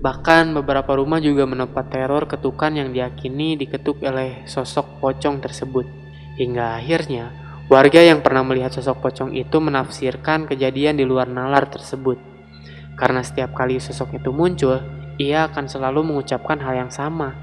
Bahkan 0.00 0.56
beberapa 0.56 0.96
rumah 0.96 1.20
juga 1.20 1.44
menempat 1.44 1.92
teror 1.92 2.24
ketukan 2.24 2.72
yang 2.72 2.88
diyakini 2.90 3.60
diketuk 3.60 4.00
oleh 4.00 4.48
sosok 4.48 4.96
pocong 4.96 5.44
tersebut. 5.44 5.84
Hingga 6.40 6.80
akhirnya, 6.80 7.36
warga 7.68 8.00
yang 8.00 8.24
pernah 8.24 8.40
melihat 8.40 8.72
sosok 8.72 9.04
pocong 9.04 9.36
itu 9.36 9.60
menafsirkan 9.60 10.48
kejadian 10.48 10.96
di 10.96 11.04
luar 11.04 11.28
nalar 11.28 11.68
tersebut. 11.68 12.16
Karena 12.96 13.20
setiap 13.20 13.52
kali 13.52 13.76
sosok 13.76 14.16
itu 14.16 14.32
muncul, 14.32 14.80
ia 15.20 15.52
akan 15.52 15.68
selalu 15.68 16.00
mengucapkan 16.00 16.56
hal 16.64 16.80
yang 16.80 16.92
sama, 16.92 17.36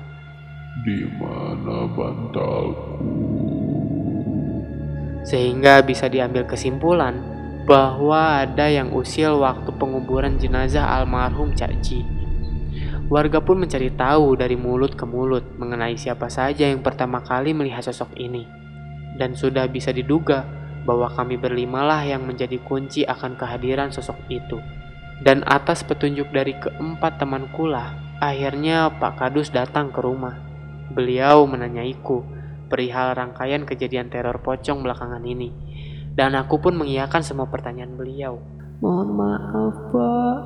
Di 0.86 1.08
mana 1.18 1.90
bantalku? 1.90 2.98
sehingga 5.28 5.84
bisa 5.84 6.08
diambil 6.08 6.48
kesimpulan 6.48 7.20
bahwa 7.68 8.48
ada 8.48 8.72
yang 8.72 8.96
usil 8.96 9.44
waktu 9.44 9.76
penguburan 9.76 10.40
jenazah 10.40 10.88
almarhum 10.88 11.52
Cak 11.52 11.84
Ji. 11.84 12.08
Warga 13.12 13.44
pun 13.44 13.60
mencari 13.60 13.92
tahu 13.92 14.40
dari 14.40 14.56
mulut 14.56 14.96
ke 14.96 15.04
mulut 15.04 15.44
mengenai 15.60 16.00
siapa 16.00 16.32
saja 16.32 16.72
yang 16.72 16.80
pertama 16.80 17.20
kali 17.20 17.52
melihat 17.52 17.84
sosok 17.84 18.16
ini. 18.16 18.48
Dan 19.20 19.36
sudah 19.36 19.68
bisa 19.68 19.92
diduga 19.92 20.48
bahwa 20.88 21.12
kami 21.12 21.36
berlimalah 21.36 22.08
yang 22.08 22.24
menjadi 22.24 22.56
kunci 22.64 23.04
akan 23.04 23.36
kehadiran 23.36 23.92
sosok 23.92 24.16
itu. 24.32 24.60
Dan 25.20 25.44
atas 25.44 25.84
petunjuk 25.84 26.32
dari 26.32 26.56
keempat 26.56 27.20
temanku 27.20 27.68
lah, 27.68 27.92
akhirnya 28.24 28.88
Pak 28.96 29.20
Kadus 29.20 29.52
datang 29.52 29.92
ke 29.92 30.00
rumah. 30.00 30.47
Beliau 30.92 31.44
menanyaiku 31.48 32.24
perihal 32.68 33.16
rangkaian 33.16 33.64
kejadian 33.64 34.12
teror 34.12 34.44
pocong 34.44 34.84
belakangan 34.84 35.24
ini. 35.24 35.50
Dan 36.18 36.34
aku 36.34 36.58
pun 36.58 36.76
mengiyakan 36.76 37.22
semua 37.24 37.48
pertanyaan 37.48 37.94
beliau. 37.96 38.42
Mohon 38.82 39.10
maaf, 39.14 39.76
Pak. 39.94 40.40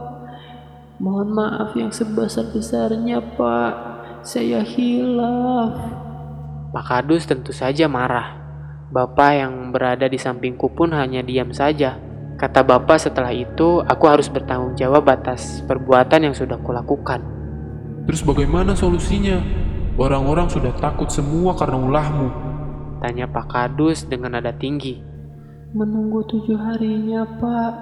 Mohon 1.02 1.30
maaf 1.34 1.70
yang 1.74 1.90
sebesar-besarnya, 1.90 3.24
Pak. 3.36 3.74
Saya 4.22 4.62
hilaf. 4.62 5.74
Pak 6.72 6.86
Kadus 6.88 7.26
tentu 7.26 7.52
saja 7.52 7.90
marah. 7.90 8.38
Bapak 8.92 9.32
yang 9.36 9.72
berada 9.72 10.08
di 10.08 10.20
sampingku 10.20 10.72
pun 10.76 10.92
hanya 10.92 11.24
diam 11.24 11.56
saja. 11.56 11.96
Kata 12.36 12.64
Bapak 12.64 13.00
setelah 13.00 13.32
itu, 13.32 13.80
aku 13.80 14.04
harus 14.08 14.28
bertanggung 14.28 14.76
jawab 14.76 15.08
atas 15.08 15.64
perbuatan 15.64 16.28
yang 16.28 16.36
sudah 16.36 16.60
kulakukan. 16.60 17.24
Terus 18.08 18.22
bagaimana 18.28 18.76
solusinya? 18.76 19.40
Orang-orang 20.02 20.50
sudah 20.50 20.74
takut 20.82 21.14
semua 21.14 21.54
karena 21.54 21.78
ulahmu. 21.78 22.34
Tanya 23.06 23.30
Pak 23.30 23.54
Kadus 23.54 24.02
dengan 24.10 24.34
nada 24.34 24.50
tinggi. 24.50 24.98
Menunggu 25.78 26.26
tujuh 26.26 26.58
harinya, 26.58 27.22
Pak. 27.38 27.74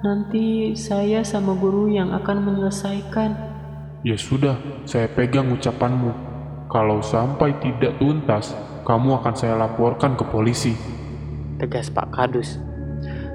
Nanti 0.00 0.72
saya 0.72 1.20
sama 1.20 1.52
guru 1.52 1.92
yang 1.92 2.16
akan 2.16 2.48
menyelesaikan. 2.48 3.30
Ya 4.08 4.16
sudah, 4.16 4.56
saya 4.88 5.04
pegang 5.12 5.52
ucapanmu. 5.52 6.16
Kalau 6.72 7.04
sampai 7.04 7.52
tidak 7.60 8.00
tuntas, 8.00 8.56
kamu 8.88 9.20
akan 9.20 9.34
saya 9.36 9.60
laporkan 9.60 10.16
ke 10.16 10.24
polisi. 10.32 10.72
Tegas 11.60 11.92
Pak 11.92 12.08
Kadus. 12.08 12.56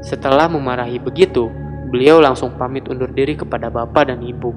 Setelah 0.02 0.50
memarahi 0.50 0.98
begitu, 0.98 1.46
beliau 1.94 2.18
langsung 2.18 2.58
pamit 2.58 2.90
undur 2.90 3.14
diri 3.14 3.38
kepada 3.38 3.70
bapak 3.70 4.10
dan 4.10 4.26
ibu. 4.26 4.50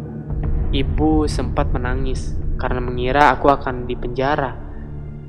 Ibu 0.72 1.28
sempat 1.28 1.68
menangis 1.68 2.32
karena 2.60 2.80
mengira 2.80 3.32
aku 3.34 3.50
akan 3.50 3.86
dipenjara. 3.86 4.54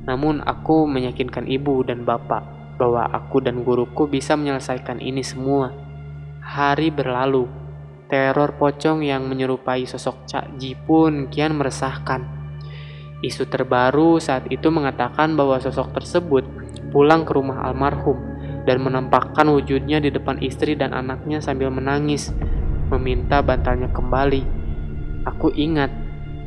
Namun 0.06 0.42
aku 0.44 0.86
meyakinkan 0.86 1.50
ibu 1.50 1.82
dan 1.82 2.06
bapak 2.06 2.42
bahwa 2.78 3.08
aku 3.10 3.42
dan 3.42 3.64
guruku 3.64 4.06
bisa 4.06 4.36
menyelesaikan 4.38 5.02
ini 5.02 5.24
semua. 5.24 5.72
Hari 6.46 6.94
berlalu, 6.94 7.50
teror 8.06 8.54
pocong 8.54 9.02
yang 9.02 9.26
menyerupai 9.26 9.82
sosok 9.82 10.28
Cak 10.30 10.46
Ji 10.60 10.78
pun 10.78 11.26
kian 11.26 11.58
meresahkan. 11.58 12.22
Isu 13.24 13.48
terbaru 13.50 14.22
saat 14.22 14.46
itu 14.52 14.68
mengatakan 14.70 15.34
bahwa 15.34 15.58
sosok 15.58 15.96
tersebut 15.96 16.44
pulang 16.94 17.26
ke 17.26 17.34
rumah 17.34 17.66
almarhum 17.66 18.20
dan 18.68 18.78
menampakkan 18.82 19.48
wujudnya 19.50 19.98
di 19.98 20.12
depan 20.12 20.38
istri 20.38 20.78
dan 20.78 20.94
anaknya 20.94 21.42
sambil 21.42 21.72
menangis, 21.72 22.30
meminta 22.92 23.42
bantalnya 23.42 23.90
kembali. 23.90 24.42
Aku 25.26 25.50
ingat, 25.50 25.90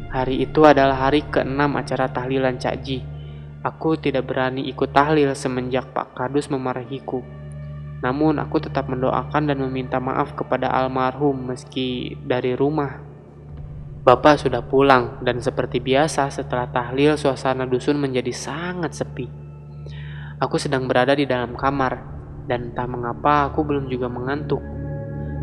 hari 0.09 0.41
itu 0.41 0.65
adalah 0.65 1.09
hari 1.09 1.25
keenam 1.29 1.77
acara 1.77 2.09
tahlilan 2.09 2.57
Cak 2.57 2.75
Ji. 2.81 3.01
Aku 3.61 3.99
tidak 3.99 4.29
berani 4.29 4.65
ikut 4.65 4.89
tahlil 4.89 5.29
semenjak 5.37 5.91
Pak 5.93 6.17
Kadus 6.17 6.49
memarahiku. 6.49 7.21
Namun 7.99 8.39
aku 8.39 8.63
tetap 8.63 8.87
mendoakan 8.87 9.51
dan 9.51 9.59
meminta 9.59 9.99
maaf 9.99 10.33
kepada 10.33 10.71
almarhum 10.71 11.51
meski 11.51 12.15
dari 12.23 12.55
rumah. 12.55 13.03
Bapak 13.99 14.39
sudah 14.39 14.63
pulang 14.63 15.19
dan 15.19 15.43
seperti 15.43 15.83
biasa 15.83 16.31
setelah 16.31 16.71
tahlil 16.71 17.19
suasana 17.19 17.67
dusun 17.67 17.99
menjadi 17.99 18.31
sangat 18.31 18.95
sepi. 18.95 19.27
Aku 20.39 20.55
sedang 20.55 20.87
berada 20.87 21.11
di 21.11 21.27
dalam 21.27 21.51
kamar 21.59 21.99
dan 22.47 22.71
entah 22.71 22.87
mengapa 22.87 23.51
aku 23.51 23.67
belum 23.67 23.91
juga 23.91 24.07
mengantuk. 24.07 24.78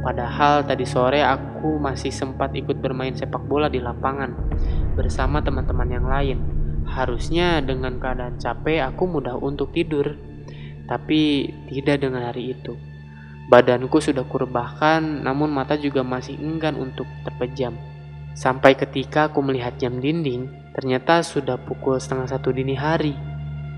Padahal 0.04 0.64
tadi 0.64 0.85
sore 0.85 1.24
aku 1.24 1.80
masih 1.80 2.12
sempat 2.12 2.52
ikut 2.52 2.78
bermain 2.78 3.16
sepak 3.16 3.42
bola 3.44 3.66
di 3.70 3.80
lapangan 3.80 4.32
bersama 4.96 5.44
teman-teman 5.44 5.88
yang 5.88 6.06
lain. 6.06 6.38
Harusnya 6.87 7.59
dengan 7.61 7.98
keadaan 7.98 8.38
capek 8.38 8.87
aku 8.87 9.04
mudah 9.11 9.35
untuk 9.37 9.74
tidur, 9.74 10.14
tapi 10.87 11.50
tidak 11.68 12.06
dengan 12.06 12.30
hari 12.30 12.54
itu. 12.54 12.78
Badanku 13.46 14.02
sudah 14.02 14.26
kurebahkan, 14.26 15.22
namun 15.22 15.50
mata 15.54 15.78
juga 15.78 16.02
masih 16.02 16.35
enggan 16.38 16.74
untuk 16.74 17.06
terpejam. 17.22 17.74
Sampai 18.35 18.74
ketika 18.74 19.30
aku 19.30 19.38
melihat 19.40 19.78
jam 19.78 20.02
dinding, 20.02 20.50
ternyata 20.74 21.22
sudah 21.22 21.56
pukul 21.56 21.96
setengah 21.96 22.26
satu 22.26 22.50
dini 22.50 22.74
hari. 22.74 23.14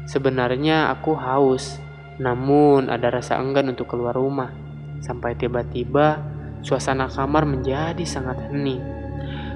Sebenarnya 0.08 0.88
aku 0.88 1.12
haus, 1.14 1.78
namun 2.16 2.88
ada 2.88 3.12
rasa 3.12 3.36
enggan 3.38 3.70
untuk 3.70 3.92
keluar 3.92 4.16
rumah. 4.16 4.67
Sampai 5.00 5.38
tiba-tiba 5.38 6.20
suasana 6.62 7.06
kamar 7.06 7.46
menjadi 7.46 8.02
sangat 8.02 8.50
hening. 8.50 8.82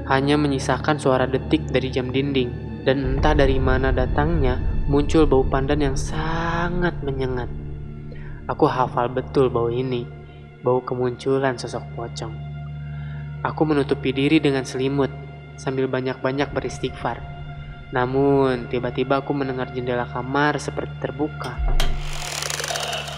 Hanya 0.07 0.35
menyisakan 0.39 0.99
suara 0.99 1.27
detik 1.31 1.71
dari 1.71 1.89
jam 1.91 2.11
dinding 2.11 2.83
dan 2.83 3.17
entah 3.19 3.35
dari 3.35 3.63
mana 3.63 3.95
datangnya 3.95 4.59
muncul 4.91 5.27
bau 5.27 5.47
pandan 5.47 5.79
yang 5.79 5.97
sangat 5.99 6.99
menyengat. 7.07 7.47
Aku 8.51 8.67
hafal 8.67 9.07
betul 9.07 9.47
bau 9.47 9.71
ini, 9.71 10.03
bau 10.67 10.83
kemunculan 10.83 11.55
sosok 11.55 11.87
pocong. 11.95 12.35
Aku 13.43 13.63
menutupi 13.63 14.11
diri 14.11 14.43
dengan 14.43 14.67
selimut 14.67 15.11
sambil 15.55 15.87
banyak-banyak 15.87 16.51
beristighfar. 16.51 17.23
Namun, 17.95 18.67
tiba-tiba 18.73 19.21
aku 19.21 19.37
mendengar 19.37 19.71
jendela 19.71 20.09
kamar 20.09 20.59
seperti 20.59 20.97
terbuka. 20.99 21.55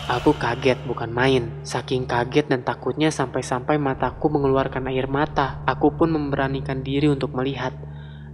Aku 0.05 0.37
kaget 0.37 0.85
bukan 0.85 1.09
main. 1.09 1.49
Saking 1.65 2.05
kaget 2.05 2.53
dan 2.53 2.61
takutnya 2.61 3.09
sampai-sampai 3.09 3.81
mataku 3.81 4.29
mengeluarkan 4.29 4.85
air 4.93 5.09
mata. 5.09 5.65
Aku 5.65 5.97
pun 5.97 6.13
memberanikan 6.13 6.85
diri 6.85 7.09
untuk 7.09 7.33
melihat 7.33 7.73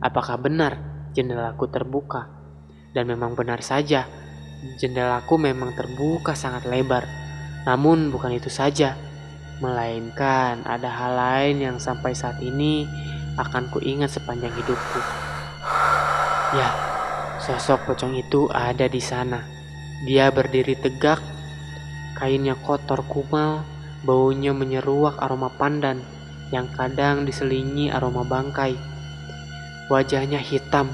apakah 0.02 0.34
benar 0.34 0.82
jendelaku 1.14 1.70
terbuka. 1.70 2.26
Dan 2.90 3.06
memang 3.06 3.38
benar 3.38 3.62
saja, 3.62 4.10
jendelaku 4.82 5.38
memang 5.38 5.70
terbuka 5.78 6.34
sangat 6.34 6.66
lebar. 6.66 7.06
Namun 7.62 8.10
bukan 8.10 8.34
itu 8.34 8.50
saja, 8.50 8.98
melainkan 9.62 10.66
ada 10.66 10.90
hal 10.90 11.12
lain 11.14 11.56
yang 11.70 11.76
sampai 11.78 12.18
saat 12.18 12.42
ini 12.42 12.82
akan 13.38 13.70
kuingat 13.70 14.10
sepanjang 14.10 14.50
hidupku. 14.58 15.00
Ya, 16.50 16.74
sosok 17.38 17.86
pocong 17.86 18.18
itu 18.18 18.50
ada 18.50 18.90
di 18.90 18.98
sana. 18.98 19.46
Dia 20.02 20.34
berdiri 20.34 20.74
tegak, 20.74 21.22
kainnya 22.20 22.52
kotor 22.60 23.00
kumal, 23.08 23.64
baunya 24.04 24.52
menyeruak 24.52 25.16
aroma 25.16 25.48
pandan 25.48 26.04
yang 26.52 26.68
kadang 26.68 27.24
diselingi 27.24 27.88
aroma 27.88 28.28
bangkai. 28.28 28.76
Wajahnya 29.88 30.38
hitam, 30.38 30.92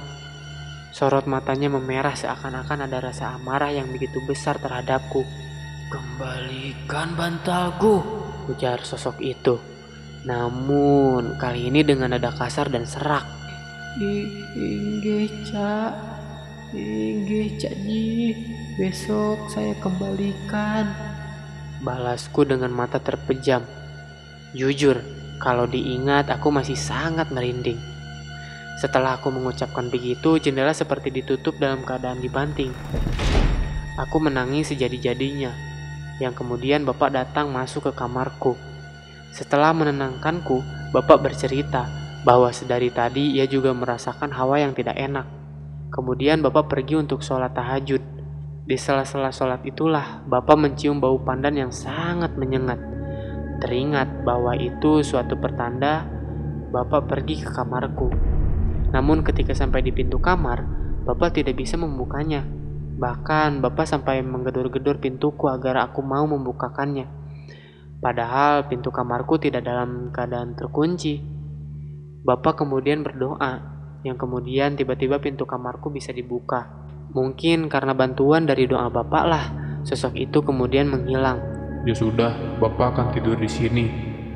sorot 0.95 1.27
matanya 1.27 1.69
memerah 1.69 2.15
seakan-akan 2.15 2.87
ada 2.87 3.03
rasa 3.03 3.35
amarah 3.35 3.75
yang 3.75 3.91
begitu 3.91 4.23
besar 4.25 4.57
terhadapku. 4.63 5.27
Kembalikan 5.91 7.13
bantalku, 7.19 8.01
ujar 8.49 8.87
sosok 8.87 9.21
itu. 9.21 9.59
Namun 10.27 11.39
kali 11.39 11.71
ini 11.71 11.87
dengan 11.87 12.11
nada 12.15 12.35
kasar 12.35 12.67
dan 12.73 12.89
serak. 12.89 13.23
Inggih, 13.97 15.31
Cak. 15.47 15.95
Inggih, 16.75 17.55
Cak 17.55 17.75
Ji. 17.87 18.35
Besok 18.75 19.47
saya 19.49 19.73
kembalikan. 19.79 21.06
Balasku 21.87 22.43
dengan 22.43 22.75
mata 22.75 22.99
terpejam. 22.99 23.63
Jujur, 24.51 24.99
kalau 25.39 25.71
diingat 25.71 26.35
aku 26.35 26.51
masih 26.51 26.75
sangat 26.75 27.31
merinding. 27.31 27.79
Setelah 28.83 29.23
aku 29.23 29.31
mengucapkan 29.31 29.87
begitu, 29.87 30.43
jendela 30.43 30.75
seperti 30.75 31.15
ditutup 31.15 31.55
dalam 31.63 31.87
keadaan 31.87 32.19
dibanting. 32.19 32.75
Aku 34.03 34.19
menangis 34.19 34.75
sejadi-jadinya. 34.75 35.55
Yang 36.19 36.43
kemudian 36.43 36.83
bapak 36.83 37.15
datang 37.15 37.55
masuk 37.55 37.87
ke 37.87 37.93
kamarku. 37.95 38.59
Setelah 39.31 39.71
menenangkanku, 39.71 40.67
bapak 40.91 41.23
bercerita 41.23 41.87
bahwa 42.27 42.51
sedari 42.51 42.91
tadi 42.91 43.39
ia 43.39 43.47
juga 43.47 43.71
merasakan 43.71 44.35
hawa 44.35 44.59
yang 44.59 44.75
tidak 44.75 44.99
enak. 44.99 45.31
Kemudian 45.95 46.43
bapak 46.43 46.67
pergi 46.67 46.99
untuk 46.99 47.23
sholat 47.23 47.55
tahajud. 47.55 48.16
Di 48.67 48.75
sela-sela 48.75 49.31
sholat 49.31 49.63
itulah 49.63 50.27
bapak 50.27 50.59
mencium 50.59 50.99
bau 50.99 51.23
pandan 51.23 51.55
yang 51.55 51.71
sangat 51.71 52.35
menyengat. 52.35 52.83
Teringat 53.63 54.27
bahwa 54.27 54.59
itu 54.59 55.07
suatu 55.07 55.39
pertanda 55.39 56.03
bapak 56.75 57.07
pergi 57.07 57.47
ke 57.47 57.55
kamarku. 57.55 58.11
Namun 58.91 59.23
ketika 59.23 59.55
sampai 59.55 59.87
di 59.87 59.95
pintu 59.95 60.19
kamar, 60.19 60.67
bapak 61.07 61.39
tidak 61.39 61.63
bisa 61.63 61.79
membukanya. 61.79 62.43
Bahkan 62.99 63.63
bapak 63.63 63.87
sampai 63.87 64.27
menggedor-gedor 64.27 64.99
pintuku 64.99 65.47
agar 65.47 65.87
aku 65.87 66.03
mau 66.03 66.27
membukakannya. 66.27 67.07
Padahal 68.03 68.67
pintu 68.67 68.91
kamarku 68.91 69.39
tidak 69.39 69.63
dalam 69.63 70.11
keadaan 70.11 70.59
terkunci. 70.59 71.23
Bapak 72.27 72.67
kemudian 72.67 73.07
berdoa, 73.07 73.63
yang 74.03 74.19
kemudian 74.19 74.75
tiba-tiba 74.75 75.23
pintu 75.23 75.47
kamarku 75.47 75.95
bisa 75.95 76.11
dibuka. 76.11 76.86
Mungkin 77.15 77.71
karena 77.71 77.95
bantuan 77.95 78.49
dari 78.49 78.67
doa 78.67 78.91
bapak 78.91 79.25
lah, 79.27 79.45
sosok 79.87 80.19
itu 80.19 80.43
kemudian 80.43 80.91
menghilang. 80.91 81.39
Ya 81.87 81.95
sudah, 81.95 82.35
Bapak 82.59 82.99
akan 82.99 83.07
tidur 83.15 83.39
di 83.39 83.47
sini. 83.47 83.87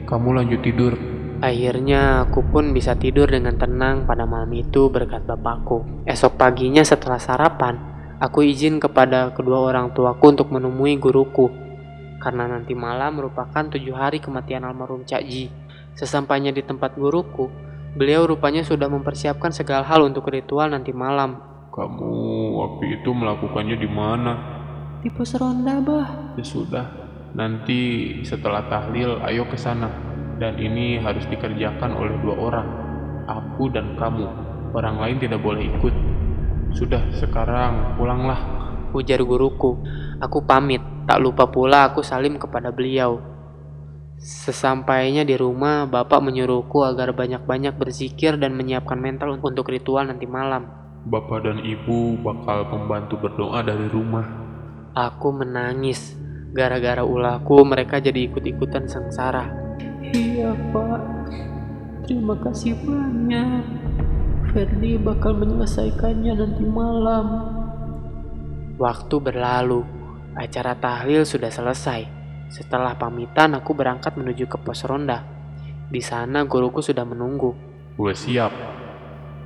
Kamu 0.06 0.38
lanjut 0.38 0.62
tidur. 0.62 0.94
Akhirnya 1.42 2.28
aku 2.28 2.46
pun 2.46 2.70
bisa 2.70 2.94
tidur 2.94 3.26
dengan 3.26 3.59
tenang 3.59 4.06
pada 4.06 4.22
malam 4.22 4.54
itu 4.54 4.87
berkat 4.87 5.26
bapakku. 5.26 6.06
Esok 6.06 6.38
paginya 6.38 6.87
setelah 6.87 7.18
sarapan, 7.18 7.74
aku 8.22 8.46
izin 8.46 8.78
kepada 8.78 9.35
kedua 9.35 9.66
orang 9.66 9.90
tuaku 9.90 10.37
untuk 10.37 10.54
menemui 10.54 10.94
guruku. 11.00 11.50
Karena 12.22 12.46
nanti 12.46 12.76
malam 12.78 13.18
merupakan 13.18 13.66
tujuh 13.66 13.96
hari 13.98 14.22
kematian 14.22 14.62
almarhum 14.62 15.02
Cak 15.02 15.26
Ji. 15.26 15.50
Sesampainya 15.98 16.54
di 16.54 16.62
tempat 16.62 16.94
guruku, 16.94 17.50
beliau 17.98 18.30
rupanya 18.30 18.62
sudah 18.62 18.87
mempersiapkan 18.87 19.50
segala 19.50 19.83
hal 19.83 20.06
untuk 20.06 20.30
ritual 20.30 20.70
nanti 20.70 20.94
malam. 20.94 21.49
Kamu 21.70 22.14
waktu 22.59 22.98
itu 22.98 23.14
melakukannya 23.14 23.78
di 23.78 23.87
mana? 23.87 24.33
Di 25.00 25.09
pos 25.09 25.38
ronda, 25.38 25.78
bah. 25.78 26.35
Ya 26.35 26.42
sudah, 26.42 26.87
nanti 27.38 28.11
setelah 28.26 28.66
tahlil 28.66 29.22
ayo 29.22 29.46
ke 29.46 29.54
sana. 29.54 29.87
Dan 30.42 30.59
ini 30.59 30.98
harus 30.98 31.22
dikerjakan 31.30 31.94
oleh 31.94 32.16
dua 32.26 32.35
orang, 32.42 32.68
aku 33.30 33.70
dan 33.70 33.94
kamu. 33.94 34.26
Orang 34.74 34.98
lain 34.98 35.22
tidak 35.22 35.46
boleh 35.46 35.62
ikut. 35.62 35.94
Sudah, 36.74 37.06
sekarang 37.14 37.94
pulanglah. 37.94 38.40
Ujar 38.90 39.22
guruku. 39.22 39.78
Aku 40.18 40.42
pamit, 40.42 40.83
tak 41.06 41.22
lupa 41.22 41.46
pula 41.46 41.87
aku 41.94 42.02
salim 42.02 42.35
kepada 42.35 42.74
beliau. 42.74 43.22
Sesampainya 44.18 45.22
di 45.22 45.38
rumah, 45.38 45.87
bapak 45.87 46.18
menyuruhku 46.18 46.83
agar 46.83 47.14
banyak-banyak 47.14 47.78
berzikir 47.78 48.35
dan 48.42 48.59
menyiapkan 48.59 48.98
mental 48.98 49.38
untuk 49.38 49.70
ritual 49.70 50.11
nanti 50.11 50.26
malam. 50.26 50.89
Bapak 51.00 51.48
dan 51.48 51.64
ibu 51.64 52.20
bakal 52.20 52.68
membantu 52.68 53.16
berdoa 53.16 53.64
dari 53.64 53.88
rumah. 53.88 54.26
Aku 54.92 55.32
menangis. 55.32 56.12
Gara-gara 56.52 57.00
ulahku, 57.00 57.62
mereka 57.64 58.02
jadi 58.02 58.28
ikut-ikutan 58.28 58.84
sengsara. 58.84 59.48
Iya, 60.12 60.52
Pak. 60.74 61.00
Terima 62.04 62.36
kasih 62.42 62.76
banyak. 62.84 63.64
Ferdi 64.50 64.98
bakal 64.98 65.38
menyelesaikannya 65.38 66.34
nanti 66.36 66.64
malam. 66.66 67.26
Waktu 68.76 69.16
berlalu, 69.22 69.86
acara 70.36 70.74
tahlil 70.74 71.22
sudah 71.24 71.48
selesai. 71.48 72.04
Setelah 72.50 72.98
pamitan, 72.98 73.54
aku 73.54 73.72
berangkat 73.72 74.18
menuju 74.18 74.50
ke 74.50 74.58
pos 74.58 74.82
ronda. 74.84 75.22
Di 75.86 76.02
sana 76.02 76.42
guruku 76.44 76.82
sudah 76.82 77.06
menunggu. 77.06 77.54
Gue 77.94 78.10
siap. 78.10 78.50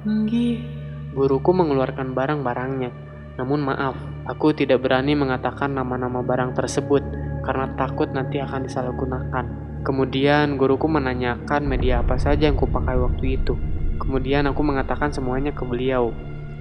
Nggih, 0.08 0.83
Guruku 1.14 1.54
mengeluarkan 1.54 2.10
barang-barangnya. 2.10 2.90
Namun 3.38 3.62
maaf, 3.62 3.94
aku 4.26 4.50
tidak 4.50 4.82
berani 4.82 5.14
mengatakan 5.14 5.70
nama-nama 5.70 6.26
barang 6.26 6.58
tersebut 6.58 7.06
karena 7.46 7.70
takut 7.78 8.10
nanti 8.10 8.42
akan 8.42 8.66
disalahgunakan. 8.66 9.44
Kemudian 9.86 10.58
guruku 10.58 10.90
menanyakan 10.90 11.70
media 11.70 12.02
apa 12.02 12.18
saja 12.18 12.50
yang 12.50 12.58
kupakai 12.58 12.98
waktu 12.98 13.38
itu. 13.38 13.54
Kemudian 14.02 14.50
aku 14.50 14.66
mengatakan 14.66 15.14
semuanya 15.14 15.54
ke 15.54 15.62
beliau. 15.62 16.10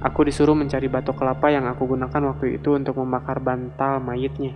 Aku 0.05 0.21
disuruh 0.21 0.53
mencari 0.53 0.85
batok 0.85 1.23
kelapa 1.23 1.49
yang 1.49 1.65
aku 1.65 1.89
gunakan 1.89 2.35
waktu 2.35 2.61
itu 2.61 2.77
untuk 2.77 3.01
membakar 3.01 3.41
bantal 3.41 3.97
mayitnya. 4.03 4.53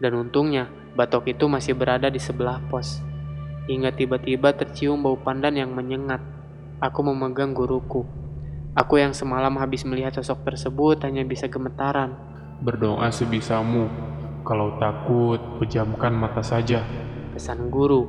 Dan 0.00 0.16
untungnya, 0.16 0.70
batok 0.96 1.36
itu 1.36 1.44
masih 1.44 1.76
berada 1.76 2.08
di 2.08 2.22
sebelah 2.22 2.62
pos. 2.72 3.04
Hingga 3.68 3.92
tiba-tiba 3.92 4.56
tercium 4.56 5.04
bau 5.04 5.20
pandan 5.20 5.60
yang 5.60 5.76
menyengat. 5.76 6.24
Aku 6.80 7.04
memegang 7.04 7.52
guruku. 7.52 8.25
Aku 8.76 9.00
yang 9.00 9.16
semalam 9.16 9.56
habis 9.56 9.88
melihat 9.88 10.20
sosok 10.20 10.44
tersebut 10.52 11.00
hanya 11.00 11.24
bisa 11.24 11.48
gemetaran. 11.48 12.12
Berdoa 12.60 13.08
sebisamu. 13.08 13.88
Kalau 14.44 14.76
takut, 14.76 15.40
pejamkan 15.56 16.12
mata 16.12 16.44
saja. 16.44 16.84
Pesan 17.32 17.72
guru. 17.72 18.04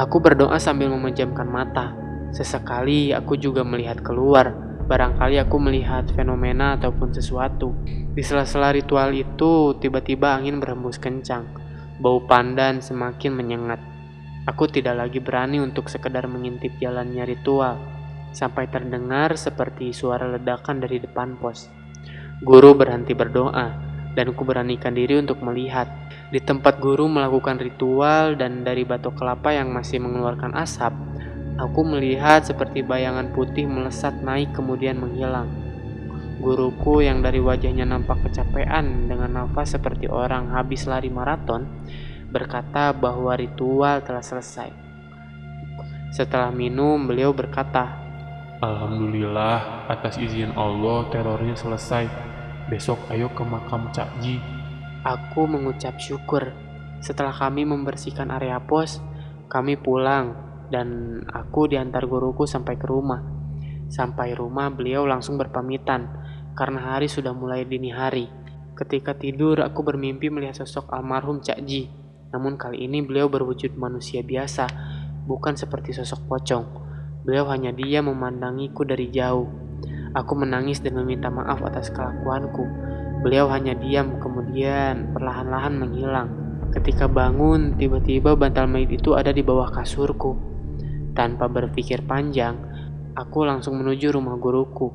Aku 0.00 0.24
berdoa 0.24 0.56
sambil 0.56 0.88
memejamkan 0.88 1.44
mata. 1.44 1.92
Sesekali 2.32 3.12
aku 3.12 3.36
juga 3.36 3.60
melihat 3.60 4.00
keluar. 4.00 4.56
Barangkali 4.88 5.36
aku 5.36 5.60
melihat 5.60 6.08
fenomena 6.16 6.80
ataupun 6.80 7.12
sesuatu. 7.12 7.76
Di 8.16 8.24
sela-sela 8.24 8.72
ritual 8.72 9.12
itu, 9.12 9.76
tiba-tiba 9.76 10.32
angin 10.32 10.64
berhembus 10.64 10.96
kencang. 10.96 11.44
Bau 12.00 12.24
pandan 12.24 12.80
semakin 12.80 13.36
menyengat. 13.36 13.84
Aku 14.48 14.64
tidak 14.64 14.96
lagi 14.96 15.20
berani 15.20 15.60
untuk 15.60 15.92
sekedar 15.92 16.24
mengintip 16.24 16.72
jalannya 16.80 17.28
ritual. 17.28 17.97
Sampai 18.32 18.68
terdengar 18.68 19.34
seperti 19.34 19.90
suara 19.90 20.28
ledakan 20.28 20.84
dari 20.84 21.00
depan 21.00 21.36
pos. 21.40 21.68
Guru 22.44 22.76
berhenti 22.76 23.16
berdoa, 23.18 23.88
dan 24.18 24.34
ku 24.34 24.42
beranikan 24.42 24.98
diri 24.98 25.14
untuk 25.14 25.38
melihat. 25.46 25.86
Di 26.34 26.42
tempat 26.42 26.82
guru 26.82 27.06
melakukan 27.06 27.62
ritual 27.62 28.34
dan 28.34 28.66
dari 28.66 28.82
batok 28.82 29.14
kelapa 29.14 29.54
yang 29.54 29.70
masih 29.70 30.02
mengeluarkan 30.02 30.58
asap, 30.58 30.90
aku 31.54 31.80
melihat 31.86 32.42
seperti 32.42 32.82
bayangan 32.82 33.30
putih 33.30 33.70
melesat 33.70 34.18
naik 34.22 34.50
kemudian 34.54 34.98
menghilang. 34.98 35.46
Guruku 36.38 37.02
yang 37.02 37.22
dari 37.22 37.42
wajahnya 37.42 37.82
nampak 37.82 38.22
kecapean 38.26 39.10
dengan 39.10 39.42
nafas 39.42 39.74
seperti 39.74 40.06
orang 40.06 40.50
habis 40.54 40.86
lari 40.86 41.10
maraton, 41.10 41.66
berkata 42.30 42.94
bahwa 42.94 43.34
ritual 43.34 44.02
telah 44.06 44.22
selesai. 44.22 44.70
Setelah 46.14 46.54
minum, 46.54 47.10
beliau 47.10 47.34
berkata, 47.34 48.07
Alhamdulillah, 48.58 49.86
atas 49.86 50.18
izin 50.18 50.50
Allah 50.58 51.06
terornya 51.14 51.54
selesai. 51.54 52.10
Besok 52.66 53.06
ayo 53.14 53.30
ke 53.30 53.46
makam 53.46 53.86
Cak 53.94 54.18
Ji. 54.18 54.42
Aku 55.06 55.46
mengucap 55.46 55.94
syukur. 56.02 56.50
Setelah 56.98 57.30
kami 57.30 57.62
membersihkan 57.62 58.34
area 58.34 58.58
pos, 58.58 58.98
kami 59.46 59.78
pulang 59.78 60.34
dan 60.74 61.22
aku 61.30 61.70
diantar 61.70 62.10
guruku 62.10 62.50
sampai 62.50 62.74
ke 62.74 62.82
rumah. 62.90 63.22
Sampai 63.94 64.34
rumah 64.34 64.74
beliau 64.74 65.06
langsung 65.06 65.38
berpamitan 65.38 66.10
karena 66.58 66.98
hari 66.98 67.06
sudah 67.06 67.30
mulai 67.30 67.62
dini 67.62 67.94
hari. 67.94 68.26
Ketika 68.74 69.14
tidur, 69.14 69.62
aku 69.62 69.86
bermimpi 69.86 70.34
melihat 70.34 70.66
sosok 70.66 70.90
almarhum 70.90 71.46
Cak 71.46 71.62
Ji. 71.62 71.86
Namun 72.34 72.58
kali 72.58 72.90
ini 72.90 73.06
beliau 73.06 73.30
berwujud 73.30 73.78
manusia 73.78 74.26
biasa, 74.26 74.66
bukan 75.30 75.54
seperti 75.54 75.94
sosok 75.94 76.26
pocong. 76.26 76.87
Beliau 77.22 77.46
hanya 77.50 77.74
dia 77.74 78.04
memandangiku 78.04 78.86
dari 78.86 79.10
jauh. 79.10 79.48
Aku 80.14 80.32
menangis 80.34 80.82
dan 80.82 80.98
meminta 80.98 81.28
maaf 81.28 81.62
atas 81.62 81.90
kelakuanku. 81.94 82.64
Beliau 83.22 83.50
hanya 83.50 83.74
diam, 83.74 84.22
kemudian 84.22 85.10
perlahan-lahan 85.14 85.74
menghilang. 85.74 86.28
Ketika 86.68 87.08
bangun, 87.08 87.74
tiba-tiba 87.80 88.36
bantal 88.36 88.68
mayat 88.68 88.92
itu 88.92 89.16
ada 89.16 89.32
di 89.32 89.40
bawah 89.40 89.72
kasurku. 89.72 90.36
Tanpa 91.16 91.48
berpikir 91.50 92.04
panjang, 92.04 92.60
aku 93.16 93.42
langsung 93.42 93.80
menuju 93.80 94.14
rumah 94.14 94.38
guruku, 94.38 94.92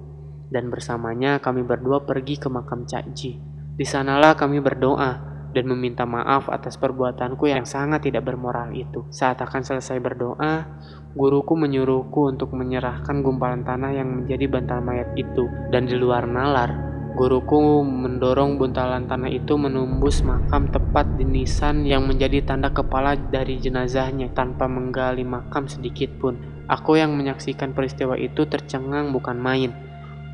dan 0.53 0.69
bersamanya 0.69 1.41
kami 1.41 1.65
berdua 1.65 2.05
pergi 2.05 2.39
ke 2.39 2.47
makam 2.47 2.86
Cak 2.86 3.11
Ji. 3.11 3.41
Di 3.74 3.86
sanalah 3.89 4.38
kami 4.38 4.61
berdoa 4.61 5.32
dan 5.54 5.70
meminta 5.70 6.04
maaf 6.04 6.49
atas 6.49 6.76
perbuatanku 6.82 7.45
yang 7.47 7.64
sangat 7.64 8.10
tidak 8.10 8.26
bermoral 8.26 8.74
itu. 8.74 9.06
Saat 9.14 9.39
akan 9.39 9.62
selesai 9.62 10.01
berdoa, 10.01 10.66
guruku 11.14 11.54
menyuruhku 11.54 12.34
untuk 12.34 12.51
menyerahkan 12.58 13.22
gumpalan 13.22 13.62
tanah 13.62 13.93
yang 13.93 14.10
menjadi 14.10 14.49
bantal 14.49 14.82
mayat 14.82 15.14
itu, 15.14 15.45
dan 15.70 15.86
di 15.86 15.93
luar 15.93 16.26
nalar, 16.26 16.93
Guruku 17.14 17.86
mendorong 17.86 18.58
buntalan 18.58 19.06
tanah 19.06 19.30
itu 19.30 19.54
menembus 19.54 20.26
makam 20.26 20.66
tepat 20.66 21.06
di 21.14 21.22
nisan 21.22 21.86
yang 21.86 22.10
menjadi 22.10 22.41
tanda 22.41 22.74
kepala 22.74 23.14
dari 23.14 23.62
jenazahnya 23.62 24.34
tanpa 24.34 24.66
menggali 24.66 25.22
makam 25.22 25.70
sedikit 25.70 26.10
pun. 26.18 26.41
Aku 26.66 26.97
yang 26.97 27.14
menyaksikan 27.14 27.78
peristiwa 27.78 28.18
itu 28.18 28.49
tercengang 28.49 29.14
bukan 29.14 29.38
main. 29.38 29.78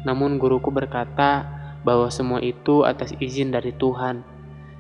Namun 0.08 0.40
guruku 0.40 0.72
berkata 0.72 1.52
bahwa 1.84 2.08
semua 2.08 2.40
itu 2.40 2.88
atas 2.88 3.12
izin 3.20 3.52
dari 3.52 3.76
Tuhan. 3.76 4.39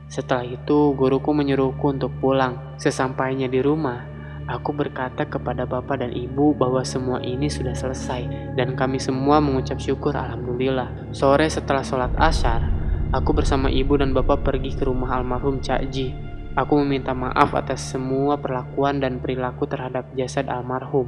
Setelah 0.09 0.43
itu, 0.43 0.97
guruku 0.97 1.31
menyuruhku 1.31 1.93
untuk 1.93 2.11
pulang. 2.17 2.75
Sesampainya 2.81 3.45
di 3.45 3.61
rumah, 3.61 4.19
Aku 4.49 4.73
berkata 4.73 5.29
kepada 5.29 5.69
bapak 5.69 6.01
dan 6.01 6.09
ibu 6.09 6.57
bahwa 6.57 6.81
semua 6.81 7.21
ini 7.21 7.53
sudah 7.53 7.77
selesai 7.77 8.25
dan 8.57 8.73
kami 8.73 8.97
semua 8.97 9.37
mengucap 9.37 9.77
syukur 9.77 10.17
alhamdulillah. 10.17 11.13
Sore 11.13 11.45
setelah 11.53 11.85
sholat 11.85 12.09
asyar, 12.17 12.65
aku 13.13 13.37
bersama 13.37 13.69
ibu 13.69 13.93
dan 14.01 14.09
bapak 14.09 14.41
pergi 14.41 14.73
ke 14.73 14.89
rumah 14.89 15.21
almarhum 15.21 15.61
Cak 15.61 15.93
Ji. 15.93 16.17
Aku 16.57 16.81
meminta 16.81 17.13
maaf 17.13 17.53
atas 17.53 17.93
semua 17.93 18.41
perlakuan 18.41 18.97
dan 18.97 19.21
perilaku 19.21 19.69
terhadap 19.69 20.09
jasad 20.17 20.49
almarhum. 20.49 21.05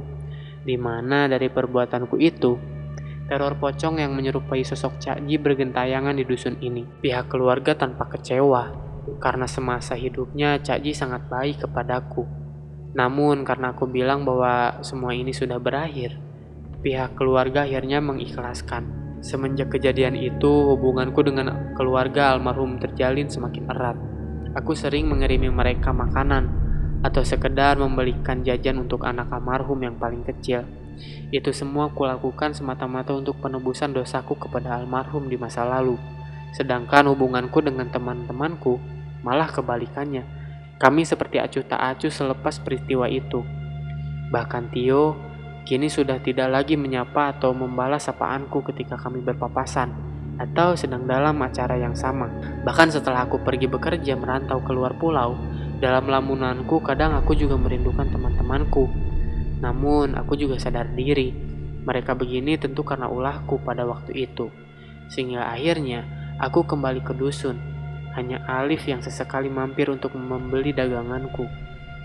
Di 0.62 0.78
mana 0.78 1.26
dari 1.26 1.50
perbuatanku 1.50 2.14
itu, 2.22 2.54
teror 3.26 3.58
pocong 3.58 3.98
yang 3.98 4.14
menyerupai 4.14 4.62
sosok 4.62 5.02
Cak 5.02 5.18
Ji 5.26 5.42
bergentayangan 5.42 6.14
di 6.14 6.22
dusun 6.22 6.62
ini. 6.62 6.86
Pihak 6.86 7.26
keluarga 7.26 7.74
tanpa 7.74 8.06
kecewa, 8.06 8.91
karena 9.18 9.46
semasa 9.50 9.98
hidupnya 9.98 10.58
Cak 10.62 10.82
Ji 10.82 10.92
sangat 10.94 11.26
baik 11.26 11.66
kepadaku. 11.66 12.24
Namun 12.92 13.42
karena 13.42 13.72
aku 13.72 13.88
bilang 13.88 14.22
bahwa 14.28 14.84
semua 14.84 15.16
ini 15.16 15.32
sudah 15.32 15.56
berakhir, 15.56 16.16
pihak 16.84 17.16
keluarga 17.16 17.64
akhirnya 17.64 18.02
mengikhlaskan. 18.04 19.02
Semenjak 19.22 19.70
kejadian 19.78 20.18
itu, 20.18 20.50
hubunganku 20.74 21.22
dengan 21.22 21.72
keluarga 21.78 22.34
almarhum 22.34 22.82
terjalin 22.82 23.30
semakin 23.30 23.70
erat. 23.70 23.96
Aku 24.58 24.74
sering 24.74 25.08
mengirimi 25.08 25.48
mereka 25.48 25.94
makanan 25.94 26.50
atau 27.06 27.22
sekedar 27.22 27.78
membelikan 27.78 28.42
jajan 28.42 28.82
untuk 28.82 29.06
anak 29.06 29.30
almarhum 29.30 29.78
yang 29.80 29.96
paling 29.96 30.26
kecil. 30.26 30.66
Itu 31.32 31.50
semua 31.54 31.88
kulakukan 31.90 32.52
semata-mata 32.52 33.16
untuk 33.16 33.40
penebusan 33.40 33.96
dosaku 33.96 34.36
kepada 34.36 34.76
almarhum 34.76 35.30
di 35.30 35.40
masa 35.40 35.64
lalu. 35.64 35.96
Sedangkan 36.52 37.08
hubunganku 37.08 37.64
dengan 37.64 37.88
teman-temanku 37.88 38.76
malah 39.24 39.48
kebalikannya 39.48 40.42
kami 40.82 41.06
seperti 41.06 41.38
acuh 41.38 41.62
tak 41.62 41.78
acuh 41.78 42.10
selepas 42.10 42.58
peristiwa 42.58 43.06
itu. 43.06 43.46
Bahkan 44.34 44.74
Tio 44.74 45.14
kini 45.62 45.86
sudah 45.86 46.18
tidak 46.18 46.50
lagi 46.50 46.74
menyapa 46.74 47.38
atau 47.38 47.54
membalas 47.54 48.10
sapaanku 48.10 48.66
ketika 48.66 48.98
kami 48.98 49.22
berpapasan 49.22 49.94
atau 50.42 50.74
sedang 50.74 51.06
dalam 51.06 51.38
acara 51.38 51.78
yang 51.78 51.94
sama. 51.94 52.26
Bahkan 52.66 52.98
setelah 52.98 53.30
aku 53.30 53.38
pergi 53.46 53.70
bekerja 53.70 54.18
merantau 54.18 54.58
keluar 54.66 54.98
pulau, 54.98 55.38
dalam 55.78 56.10
lamunanku 56.10 56.82
kadang 56.82 57.14
aku 57.14 57.38
juga 57.38 57.54
merindukan 57.54 58.10
teman-temanku. 58.10 58.90
Namun 59.62 60.18
aku 60.18 60.34
juga 60.34 60.58
sadar 60.58 60.90
diri, 60.98 61.30
mereka 61.86 62.18
begini 62.18 62.58
tentu 62.58 62.82
karena 62.82 63.06
ulahku 63.06 63.62
pada 63.62 63.86
waktu 63.86 64.26
itu. 64.26 64.50
Sehingga 65.14 65.46
akhirnya 65.46 66.21
aku 66.42 66.66
kembali 66.66 67.06
ke 67.06 67.14
dusun 67.14 67.72
hanya 68.12 68.44
Alif 68.44 68.84
yang 68.84 69.00
sesekali 69.00 69.48
mampir 69.48 69.88
untuk 69.88 70.12
membeli 70.16 70.76
daganganku. 70.76 71.48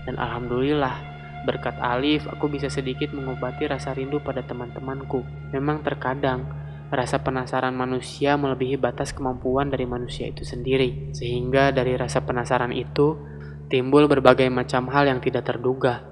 Dan 0.08 0.16
alhamdulillah, 0.16 0.96
berkat 1.44 1.76
Alif 1.84 2.24
aku 2.24 2.48
bisa 2.48 2.72
sedikit 2.72 3.12
mengobati 3.12 3.68
rasa 3.68 3.92
rindu 3.92 4.24
pada 4.24 4.40
teman-temanku. 4.40 5.20
Memang 5.52 5.84
terkadang 5.84 6.48
rasa 6.88 7.20
penasaran 7.20 7.76
manusia 7.76 8.40
melebihi 8.40 8.80
batas 8.80 9.12
kemampuan 9.12 9.68
dari 9.68 9.84
manusia 9.84 10.32
itu 10.32 10.48
sendiri. 10.48 11.12
Sehingga 11.12 11.76
dari 11.76 11.92
rasa 11.92 12.24
penasaran 12.24 12.72
itu 12.72 13.20
timbul 13.68 14.08
berbagai 14.08 14.48
macam 14.48 14.88
hal 14.88 15.12
yang 15.12 15.20
tidak 15.20 15.44
terduga. 15.44 16.08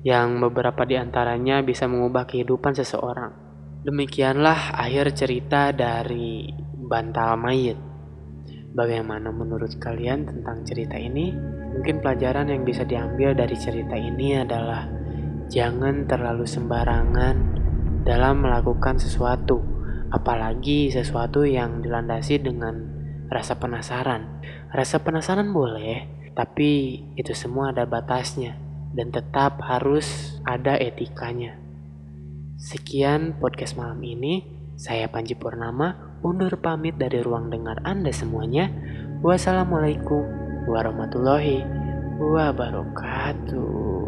Yang 0.00 0.48
beberapa 0.48 0.88
di 0.88 0.96
antaranya 0.96 1.60
bisa 1.60 1.84
mengubah 1.84 2.24
kehidupan 2.24 2.72
seseorang. 2.72 3.44
Demikianlah 3.84 4.80
akhir 4.80 5.12
cerita 5.12 5.76
dari 5.76 6.48
bantal 6.86 7.34
mayit. 7.38 7.78
Bagaimana 8.76 9.32
menurut 9.32 9.76
kalian 9.80 10.28
tentang 10.28 10.62
cerita 10.62 10.94
ini? 10.94 11.32
Mungkin 11.76 12.00
pelajaran 12.00 12.48
yang 12.48 12.62
bisa 12.64 12.84
diambil 12.84 13.32
dari 13.36 13.56
cerita 13.56 13.96
ini 13.96 14.36
adalah 14.36 14.88
jangan 15.48 16.04
terlalu 16.04 16.44
sembarangan 16.44 17.36
dalam 18.06 18.44
melakukan 18.44 19.00
sesuatu, 19.02 19.60
apalagi 20.12 20.92
sesuatu 20.92 21.42
yang 21.42 21.82
dilandasi 21.82 22.38
dengan 22.38 22.78
rasa 23.26 23.58
penasaran. 23.58 24.42
Rasa 24.70 25.02
penasaran 25.02 25.50
boleh, 25.50 26.30
tapi 26.36 27.02
itu 27.16 27.32
semua 27.32 27.72
ada 27.72 27.88
batasnya 27.88 28.60
dan 28.92 29.12
tetap 29.12 29.60
harus 29.64 30.38
ada 30.44 30.76
etikanya. 30.76 31.56
Sekian 32.56 33.36
podcast 33.36 33.76
malam 33.76 34.00
ini. 34.00 34.56
Saya 34.76 35.08
Panji 35.08 35.32
Purnama, 35.32 36.15
undur 36.26 36.58
pamit 36.58 36.98
dari 36.98 37.22
ruang 37.22 37.54
dengar 37.54 37.78
Anda 37.86 38.10
semuanya. 38.10 38.66
Wassalamualaikum 39.22 40.26
warahmatullahi 40.66 41.62
wabarakatuh. 42.18 44.05